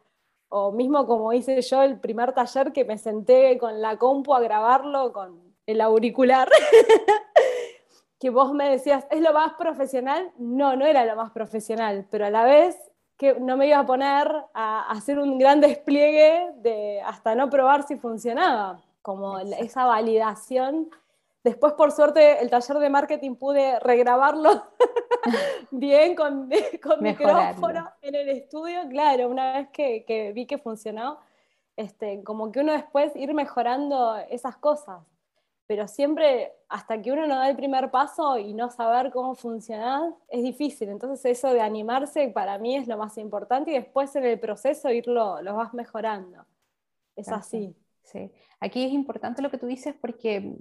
O 0.50 0.72
mismo 0.72 1.06
como 1.06 1.34
hice 1.34 1.62
yo 1.62 1.82
el 1.82 2.00
primer 2.00 2.34
taller 2.34 2.72
que 2.72 2.86
me 2.86 2.98
senté 2.98 3.58
con 3.58 3.82
la 3.82 3.98
compu 3.98 4.34
a 4.34 4.39
grabarlo 4.39 5.12
con 5.12 5.56
el 5.65 5.82
auricular. 5.82 6.50
que 8.19 8.30
vos 8.30 8.53
me 8.53 8.69
decías, 8.69 9.06
¿es 9.12 9.21
lo 9.21 9.34
más 9.34 9.53
profesional? 9.53 10.32
No, 10.38 10.75
no 10.75 10.86
era 10.86 11.06
lo 11.06 11.15
más 11.15 11.32
profesional, 11.32 12.08
pero 12.10 12.25
a 12.25 12.30
la 12.30 12.43
vez 12.43 12.75
que 13.17 13.39
no 13.39 13.58
me 13.58 13.67
iba 13.67 13.80
a 13.80 13.86
poner 13.86 14.32
a 14.53 14.91
hacer 14.91 15.19
un 15.19 15.38
gran 15.38 15.60
despliegue 15.60 16.51
de 16.58 17.01
hasta 17.01 17.36
no 17.36 17.49
probar 17.49 17.84
si 17.88 17.95
funcionaba, 17.97 18.80
como 19.01 19.39
esa 19.39 19.86
validación. 19.86 20.89
Después, 21.43 21.73
por 21.73 21.91
suerte, 21.91 22.39
el 22.41 22.49
taller 22.49 22.77
de 22.77 22.89
marketing 22.89 23.36
pude 23.36 23.80
regrabarlo 23.80 24.63
bien 25.71 26.15
con, 26.15 26.49
con 26.84 27.01
micrófono 27.01 27.89
en 28.01 28.15
el 28.15 28.30
estudio, 28.30 28.82
claro, 28.89 29.30
una 29.30 29.53
vez 29.53 29.69
que, 29.69 30.03
que 30.06 30.32
vi 30.34 30.45
que 30.45 30.58
funcionó, 30.58 31.19
este, 31.75 32.23
como 32.23 32.51
que 32.51 32.60
uno 32.60 32.73
después 32.73 33.15
ir 33.15 33.34
mejorando 33.34 34.17
esas 34.30 34.58
cosas 34.58 34.99
pero 35.67 35.88
siempre 35.88 36.53
hasta 36.69 37.01
que 37.01 37.12
uno 37.12 37.27
no 37.27 37.36
da 37.36 37.49
el 37.49 37.56
primer 37.56 37.91
paso 37.91 38.38
y 38.38 38.53
no 38.53 38.69
saber 38.69 39.12
cómo 39.12 39.36
funcionar, 39.36 40.13
es 40.30 40.41
difícil. 40.41 40.89
Entonces 40.89 41.38
eso 41.38 41.53
de 41.53 41.62
animarse 41.62 42.30
para 42.30 42.58
mí 42.58 42.77
es 42.77 42.88
lo 42.88 42.97
más 42.97 43.17
importante 43.17 43.71
y 43.71 43.75
después 43.75 44.15
en 44.15 44.23
el 44.23 44.39
proceso 44.39 44.89
irlo, 44.89 45.41
lo 45.41 45.56
vas 45.56 45.73
mejorando. 45.73 46.45
Es 47.15 47.30
así. 47.30 47.75
Sí, 48.03 48.32
aquí 48.62 48.86
es 48.86 48.93
importante 48.93 49.41
lo 49.41 49.51
que 49.51 49.58
tú 49.58 49.65
dices 49.67 49.93
porque 49.99 50.56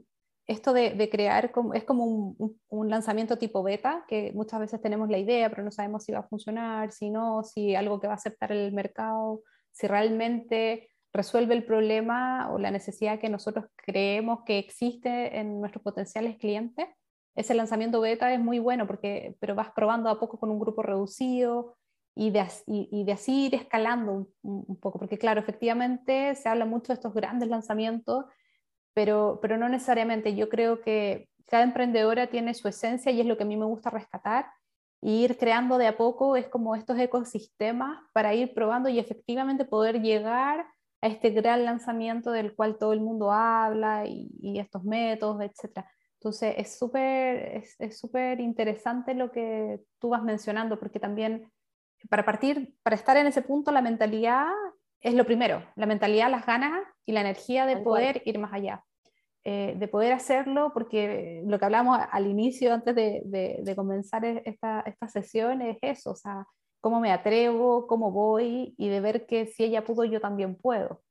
esto 0.48 0.72
de, 0.72 1.08
crear 1.10 1.52
es 1.74 1.84
como 1.84 2.04
un, 2.04 2.60
un, 2.68 2.90
lanzamiento 2.90 3.38
tipo 3.38 3.62
beta, 3.62 4.04
que 4.08 4.32
muchas 4.34 4.60
veces 4.60 4.80
tenemos 4.80 5.08
la 5.08 5.18
idea, 5.18 5.48
pero 5.50 5.62
no 5.62 5.70
sabemos 5.70 6.04
si 6.04 6.12
va 6.12 6.20
a 6.20 6.28
funcionar, 6.28 6.90
si 6.92 7.10
no, 7.10 7.42
si 7.42 7.74
algo 7.74 8.00
que 8.00 8.06
va 8.06 8.14
a 8.14 8.16
aceptar 8.16 8.52
el 8.52 8.72
mercado, 8.72 9.42
si 9.72 9.86
realmente 9.86 10.88
resuelve 11.16 11.54
el 11.54 11.64
problema 11.64 12.50
o 12.52 12.58
la 12.58 12.70
necesidad 12.70 13.18
que 13.18 13.28
nosotros 13.28 13.66
creemos 13.76 14.40
que 14.44 14.58
existe 14.58 15.38
en 15.38 15.60
nuestros 15.60 15.82
potenciales 15.82 16.36
clientes. 16.38 16.86
Ese 17.34 17.54
lanzamiento 17.54 18.00
beta 18.00 18.32
es 18.32 18.40
muy 18.40 18.58
bueno, 18.58 18.86
porque, 18.86 19.36
pero 19.40 19.54
vas 19.54 19.70
probando 19.74 20.08
a 20.08 20.20
poco 20.20 20.38
con 20.38 20.50
un 20.50 20.58
grupo 20.58 20.82
reducido 20.82 21.76
y 22.14 22.30
de, 22.30 22.46
y, 22.66 23.04
de 23.04 23.12
así 23.12 23.46
ir 23.46 23.54
escalando 23.54 24.28
un, 24.42 24.80
poco, 24.80 24.98
porque 24.98 25.18
claro, 25.18 25.40
efectivamente 25.40 26.34
se 26.34 26.48
habla 26.48 26.64
mucho 26.64 26.88
de 26.88 26.94
estos 26.94 27.12
grandes 27.12 27.48
lanzamientos, 27.48 28.24
pero, 28.94 29.38
pero 29.42 29.58
no 29.58 29.68
necesariamente. 29.68 30.34
Yo 30.34 30.48
creo 30.48 30.80
que 30.80 31.28
cada 31.46 31.62
emprendedora 31.62 32.28
tiene 32.28 32.54
su 32.54 32.68
esencia 32.68 33.12
y 33.12 33.20
es 33.20 33.26
lo 33.26 33.36
que 33.36 33.42
a 33.42 33.46
mí 33.46 33.56
me 33.56 33.66
gusta 33.66 33.90
rescatar. 33.90 34.46
Y 35.02 35.24
ir 35.24 35.36
creando 35.36 35.76
de 35.76 35.86
a 35.86 35.96
poco 35.98 36.36
es 36.36 36.48
como 36.48 36.74
estos 36.74 36.98
ecosistemas 36.98 37.98
para 38.12 38.34
ir 38.34 38.54
probando 38.54 38.88
y 38.88 38.98
efectivamente 38.98 39.66
poder 39.66 40.00
llegar 40.00 40.66
a 41.00 41.06
este 41.08 41.30
gran 41.30 41.64
lanzamiento 41.64 42.30
del 42.30 42.54
cual 42.54 42.78
todo 42.78 42.92
el 42.92 43.00
mundo 43.00 43.32
habla 43.32 44.04
y, 44.06 44.58
estos 44.58 44.84
métodos, 44.84 45.42
etc. 45.42 45.84
Entonces 46.14 46.54
es 46.56 46.78
súper 46.78 47.64
es, 47.78 47.98
súper 47.98 48.40
interesante 48.40 49.14
lo 49.14 49.30
que 49.30 49.80
tú 49.98 50.10
vas 50.10 50.22
mencionando, 50.22 50.78
porque 50.78 51.00
también 51.00 51.50
para 52.08 52.24
partir, 52.24 52.74
para 52.82 52.96
estar 52.96 53.16
en 53.16 53.26
ese 53.26 53.42
punto, 53.42 53.72
la 53.72 53.82
mentalidad 53.82 54.46
es 55.00 55.14
lo 55.14 55.24
primero, 55.24 55.62
la 55.76 55.86
mentalidad, 55.86 56.30
las 56.30 56.46
ganas 56.46 56.82
y 57.04 57.12
la 57.12 57.20
energía 57.20 57.66
de 57.66 57.76
poder 57.76 58.22
ir 58.24 58.38
más 58.38 58.52
allá. 58.52 58.82
Eh, 59.48 59.76
de 59.78 59.86
poder 59.86 60.12
hacerlo, 60.12 60.72
porque 60.74 61.40
lo 61.46 61.56
que 61.60 61.64
hablamos 61.64 62.00
al 62.10 62.26
inicio, 62.26 62.74
antes 62.74 62.96
de, 62.96 63.22
de, 63.24 63.76
comenzar 63.76 64.24
e, 64.24 64.42
esta, 64.44 64.80
esta, 64.80 65.06
sesión, 65.06 65.62
es 65.62 65.78
eso, 65.82 66.10
o 66.10 66.16
sea, 66.16 66.44
cómo 66.86 67.00
me 67.00 67.10
atrevo, 67.10 67.88
cómo 67.88 68.12
voy 68.12 68.72
y 68.78 68.88
de 68.88 69.00
ver 69.00 69.26
que 69.26 69.46
si 69.46 69.64
ella 69.64 69.82
pudo, 69.82 70.04
yo 70.04 70.20
también 70.20 70.54
puedo. 70.54 71.02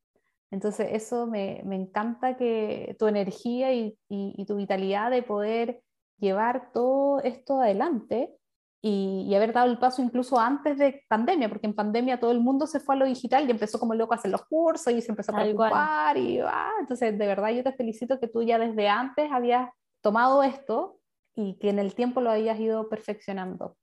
Entonces, 0.50 0.88
eso 0.94 1.28
me, 1.28 1.64
me 1.66 1.76
encanta 1.76 2.38
que 2.38 2.96
tu 2.98 3.08
energía 3.08 3.74
y, 3.74 4.00
y, 4.08 4.46
tu 4.46 4.56
vitalidad 4.56 5.12
de 5.12 5.22
poder 5.22 5.82
llevar 6.18 6.72
todo 6.72 7.20
esto 7.20 7.60
adelante 7.60 8.34
y, 8.82 9.26
y, 9.28 9.36
haber 9.36 9.52
dado 9.52 9.70
el 9.70 9.78
paso 9.78 10.02
incluso 10.02 10.40
antes 10.40 10.78
de 10.78 11.04
pandemia, 11.10 11.50
porque 11.50 11.68
en 11.68 11.76
pandemia 11.76 12.22
todo 12.22 12.32
el 12.32 12.40
mundo 12.40 12.68
se 12.68 12.80
fue 12.80 12.96
a 12.96 13.00
lo 13.00 13.06
digital 13.06 13.46
y 13.46 13.52
empezó 13.52 13.78
como 13.78 13.96
loco 13.96 14.14
a 14.14 14.16
hacer 14.16 14.32
los 14.32 14.46
cursos 14.46 14.94
y 14.94 15.02
se 15.02 15.12
empezó 15.12 15.34
a 15.34 15.42
preocupar. 15.42 16.18
Y, 16.18 16.40
ah, 16.40 16.72
entonces, 16.80 17.18
de 17.18 17.28
verdad, 17.28 17.50
yo 17.50 17.66
te 17.66 17.74
felicito 17.74 18.18
que 18.18 18.30
tú 18.30 18.44
ya 18.44 18.58
desde 18.58 18.88
antes 18.88 19.30
habías 19.30 19.70
tomado 20.00 20.42
esto 20.42 21.00
y 21.36 21.60
que 21.60 21.70
en 21.70 21.80
el 21.80 21.96
tiempo 21.96 22.22
lo 22.22 22.32
habías 22.32 22.58
ido 22.62 22.88
perfeccionando. 22.88 23.76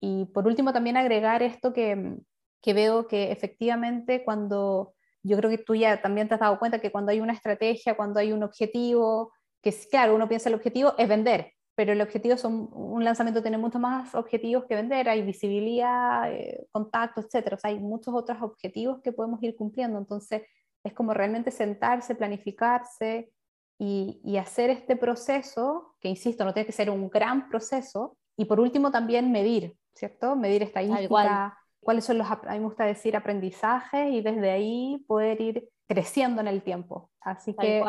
Y 0.00 0.26
por 0.26 0.46
último, 0.46 0.72
también 0.72 0.96
agregar 0.96 1.42
esto 1.42 1.72
que, 1.72 2.16
que 2.62 2.74
veo 2.74 3.06
que 3.06 3.32
efectivamente 3.32 4.24
cuando 4.24 4.94
yo 5.22 5.36
creo 5.36 5.50
que 5.50 5.58
tú 5.58 5.74
ya 5.74 6.00
también 6.00 6.28
te 6.28 6.34
has 6.34 6.40
dado 6.40 6.58
cuenta 6.58 6.80
que 6.80 6.92
cuando 6.92 7.10
hay 7.10 7.20
una 7.20 7.32
estrategia, 7.32 7.96
cuando 7.96 8.20
hay 8.20 8.32
un 8.32 8.42
objetivo, 8.42 9.32
que 9.62 9.74
claro, 9.90 10.14
uno 10.14 10.28
piensa 10.28 10.48
el 10.48 10.54
objetivo 10.54 10.94
es 10.96 11.08
vender, 11.08 11.52
pero 11.74 11.92
el 11.92 12.00
objetivo 12.00 12.36
son, 12.36 12.68
un 12.72 13.04
lanzamiento 13.04 13.42
tiene 13.42 13.58
muchos 13.58 13.80
más 13.80 14.14
objetivos 14.14 14.64
que 14.66 14.74
vender, 14.74 15.08
hay 15.08 15.22
visibilidad, 15.22 16.32
eh, 16.32 16.66
contacto, 16.70 17.20
etcétera, 17.20 17.56
o 17.56 17.58
sea, 17.58 17.70
hay 17.70 17.78
muchos 17.78 18.14
otros 18.14 18.38
objetivos 18.40 19.00
que 19.02 19.12
podemos 19.12 19.42
ir 19.42 19.56
cumpliendo, 19.56 19.98
entonces 19.98 20.42
es 20.84 20.94
como 20.94 21.12
realmente 21.12 21.50
sentarse, 21.50 22.14
planificarse 22.14 23.30
y, 23.78 24.20
y 24.24 24.36
hacer 24.38 24.70
este 24.70 24.96
proceso, 24.96 25.94
que 26.00 26.08
insisto, 26.08 26.44
no 26.44 26.54
tiene 26.54 26.66
que 26.66 26.72
ser 26.72 26.90
un 26.90 27.08
gran 27.10 27.48
proceso, 27.48 28.16
y 28.36 28.44
por 28.44 28.60
último 28.60 28.90
también 28.90 29.32
medir, 29.32 29.76
¿cierto? 29.94 30.36
Medir 30.36 30.62
estadística, 30.62 31.58
cuáles 31.80 32.04
son 32.04 32.18
los, 32.18 32.30
a 32.30 32.40
mí 32.50 32.58
me 32.58 32.64
gusta 32.64 32.84
decir, 32.84 33.16
aprendizajes 33.16 34.12
y 34.12 34.20
desde 34.20 34.50
ahí 34.50 35.04
poder 35.06 35.40
ir 35.40 35.68
creciendo 35.86 36.40
en 36.40 36.48
el 36.48 36.62
tiempo. 36.62 37.10
Así 37.20 37.54
que 37.54 37.82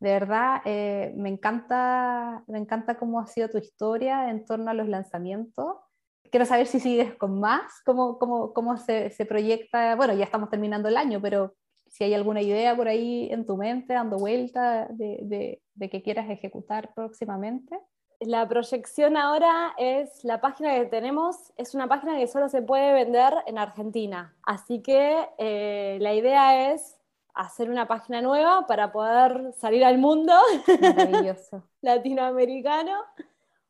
de 0.00 0.12
verdad 0.12 0.60
eh, 0.64 1.12
me, 1.16 1.28
encanta, 1.28 2.44
me 2.46 2.58
encanta 2.58 2.98
cómo 2.98 3.20
ha 3.20 3.26
sido 3.26 3.48
tu 3.48 3.58
historia 3.58 4.30
en 4.30 4.44
torno 4.44 4.70
a 4.70 4.74
los 4.74 4.88
lanzamientos. 4.88 5.76
Quiero 6.30 6.46
saber 6.46 6.66
si 6.66 6.78
sigues 6.78 7.14
con 7.14 7.40
más, 7.40 7.80
cómo, 7.84 8.18
cómo, 8.18 8.52
cómo 8.52 8.76
se, 8.76 9.10
se 9.10 9.24
proyecta, 9.24 9.96
bueno, 9.96 10.14
ya 10.14 10.24
estamos 10.24 10.50
terminando 10.50 10.88
el 10.88 10.96
año, 10.96 11.20
pero 11.20 11.54
si 11.88 12.04
hay 12.04 12.14
alguna 12.14 12.42
idea 12.42 12.76
por 12.76 12.86
ahí 12.86 13.28
en 13.30 13.46
tu 13.46 13.56
mente 13.56 13.94
dando 13.94 14.18
vuelta 14.18 14.86
de, 14.90 15.20
de, 15.22 15.62
de 15.74 15.90
que 15.90 16.02
quieras 16.02 16.28
ejecutar 16.28 16.92
próximamente. 16.94 17.78
La 18.20 18.48
proyección 18.48 19.16
ahora 19.16 19.74
es 19.78 20.24
la 20.24 20.40
página 20.40 20.74
que 20.74 20.86
tenemos, 20.86 21.52
es 21.56 21.74
una 21.76 21.86
página 21.86 22.16
que 22.16 22.26
solo 22.26 22.48
se 22.48 22.62
puede 22.62 22.92
vender 22.92 23.32
en 23.46 23.58
Argentina. 23.58 24.34
Así 24.42 24.82
que 24.82 25.28
eh, 25.38 25.98
la 26.00 26.14
idea 26.14 26.72
es 26.72 26.98
hacer 27.32 27.70
una 27.70 27.86
página 27.86 28.20
nueva 28.20 28.66
para 28.66 28.90
poder 28.90 29.52
salir 29.52 29.84
al 29.84 29.98
mundo 29.98 30.34
latinoamericano 31.80 32.92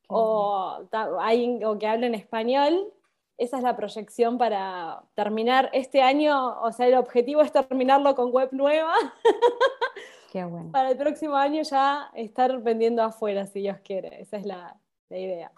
o, 0.08 0.78
o 0.80 1.78
que 1.78 1.86
hable 1.86 2.06
en 2.06 2.14
español. 2.14 2.90
Esa 3.36 3.58
es 3.58 3.62
la 3.62 3.76
proyección 3.76 4.38
para 4.38 5.02
terminar 5.14 5.68
este 5.74 6.00
año, 6.00 6.58
o 6.62 6.72
sea, 6.72 6.86
el 6.86 6.94
objetivo 6.94 7.42
es 7.42 7.52
terminarlo 7.52 8.14
con 8.14 8.32
web 8.32 8.48
nueva. 8.52 8.94
Para 10.72 10.90
el 10.90 10.96
próximo 10.96 11.36
año 11.36 11.62
ya 11.62 12.10
estar 12.14 12.60
vendiendo 12.62 13.02
afuera, 13.02 13.46
si 13.46 13.60
Dios 13.60 13.78
quiere. 13.82 14.20
Esa 14.20 14.36
es 14.36 14.44
la, 14.44 14.76
idea. 15.10 15.50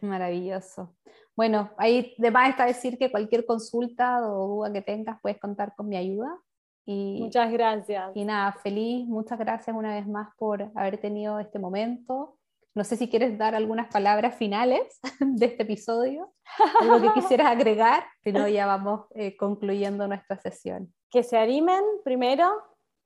Maravilloso. 0.00 0.94
Bueno, 1.34 1.70
ahí 1.78 2.14
de 2.18 2.30
más 2.30 2.50
está 2.50 2.64
decir 2.64 2.96
que 2.96 3.10
cualquier 3.10 3.44
consulta 3.44 4.20
o 4.24 4.46
duda 4.46 4.72
que 4.72 4.82
tengas 4.82 5.20
puedes 5.20 5.40
contar 5.40 5.74
con 5.74 5.88
mi 5.88 5.96
ayuda. 5.96 6.38
Y, 6.86 7.18
muchas 7.22 7.50
gracias. 7.50 8.12
Y 8.14 8.24
nada, 8.24 8.52
feliz, 8.52 9.06
muchas 9.06 9.38
gracias 9.38 9.74
una 9.74 9.94
vez 9.94 10.06
más 10.06 10.28
por 10.36 10.70
haber 10.76 10.98
tenido 10.98 11.40
este 11.40 11.58
momento. 11.58 12.38
No 12.74 12.84
sé 12.84 12.96
si 12.96 13.08
quieres 13.08 13.36
dar 13.36 13.54
algunas 13.54 13.88
palabras 13.92 14.36
finales 14.36 15.00
de 15.20 15.46
este 15.46 15.62
episodio, 15.64 16.32
algo 16.80 17.00
que 17.00 17.12
quisieras 17.20 17.48
agregar, 17.48 18.04
si 18.22 18.32
no 18.32 18.46
ya 18.46 18.66
vamos 18.66 19.06
eh, 19.14 19.36
concluyendo 19.36 20.06
nuestra 20.06 20.36
sesión. 20.38 20.92
Que 21.10 21.22
se 21.22 21.36
animen 21.36 21.82
primero, 22.04 22.52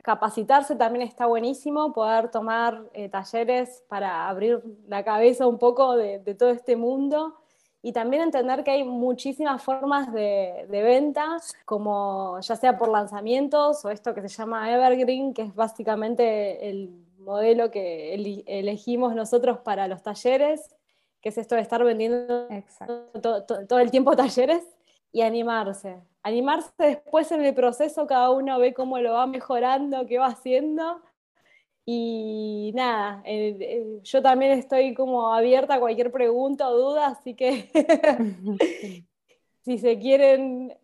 capacitarse 0.08 0.74
también 0.74 1.06
está 1.06 1.26
buenísimo, 1.26 1.92
poder 1.92 2.30
tomar 2.30 2.82
eh, 2.94 3.10
talleres 3.10 3.84
para 3.88 4.26
abrir 4.26 4.62
la 4.86 5.04
cabeza 5.04 5.46
un 5.46 5.58
poco 5.58 5.96
de, 5.96 6.18
todo 6.34 6.48
este 6.48 6.76
mundo 6.76 7.34
y 7.82 7.92
también 7.92 8.22
entender 8.22 8.64
que 8.64 8.70
hay 8.70 8.84
muchísimas 8.84 9.62
formas 9.62 10.10
de, 10.10 10.64
de, 10.70 10.82
venta, 10.82 11.36
como 11.66 12.40
ya 12.40 12.56
sea 12.56 12.78
por 12.78 12.88
lanzamientos 12.88 13.84
o 13.84 13.90
esto 13.90 14.14
que 14.14 14.22
se 14.22 14.28
llama 14.28 14.72
Evergreen, 14.72 15.34
que 15.34 15.42
es 15.42 15.54
básicamente 15.54 16.70
el 16.70 16.88
modelo 17.18 17.70
que 17.70 18.14
elegimos 18.46 19.14
nosotros 19.14 19.58
para 19.58 19.88
los 19.88 20.02
talleres, 20.02 20.74
que 21.20 21.28
es 21.28 21.36
esto 21.36 21.54
de 21.54 21.60
estar 21.60 21.84
vendiendo 21.84 22.48
todo 23.20 23.78
el 23.78 23.90
tiempo 23.90 24.16
talleres 24.16 24.64
y 25.12 25.22
animarse 25.22 26.02
animarse 26.28 26.70
después 26.78 27.30
en 27.32 27.44
el 27.44 27.54
proceso, 27.54 28.06
cada 28.06 28.30
uno 28.30 28.58
ve 28.58 28.74
cómo 28.74 28.98
lo 28.98 29.14
va 29.14 29.26
mejorando, 29.26 30.06
qué 30.06 30.18
va 30.18 30.26
haciendo. 30.26 31.00
Y 31.84 32.72
nada, 32.74 33.22
yo 34.02 34.22
también 34.22 34.52
estoy 34.52 34.92
como 34.94 35.32
abierta 35.32 35.74
a 35.74 35.80
cualquier 35.80 36.12
pregunta 36.12 36.68
o 36.68 36.76
duda, 36.76 37.06
así 37.06 37.34
que 37.34 37.70
si 39.64 39.78
se 39.78 39.98
quieren 39.98 40.76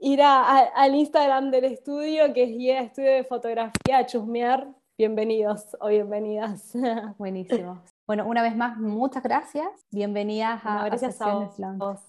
ir 0.00 0.20
al 0.20 0.94
Instagram 0.96 1.52
del 1.52 1.66
estudio, 1.66 2.32
que 2.32 2.42
es 2.42 2.50
Guía 2.50 2.80
Estudio 2.80 3.12
de 3.12 3.22
Fotografía, 3.22 3.98
a 3.98 4.06
chusmear, 4.06 4.66
bienvenidos 4.98 5.76
o 5.80 5.88
bienvenidas. 5.88 6.72
Buenísimo. 7.18 7.80
Bueno, 8.08 8.26
una 8.26 8.42
vez 8.42 8.56
más, 8.56 8.78
muchas 8.78 9.22
gracias. 9.22 9.68
Bienvenidas 9.92 10.60
a, 10.64 10.86
gracias 10.86 11.22
a, 11.22 11.34
vos. 11.76 12.00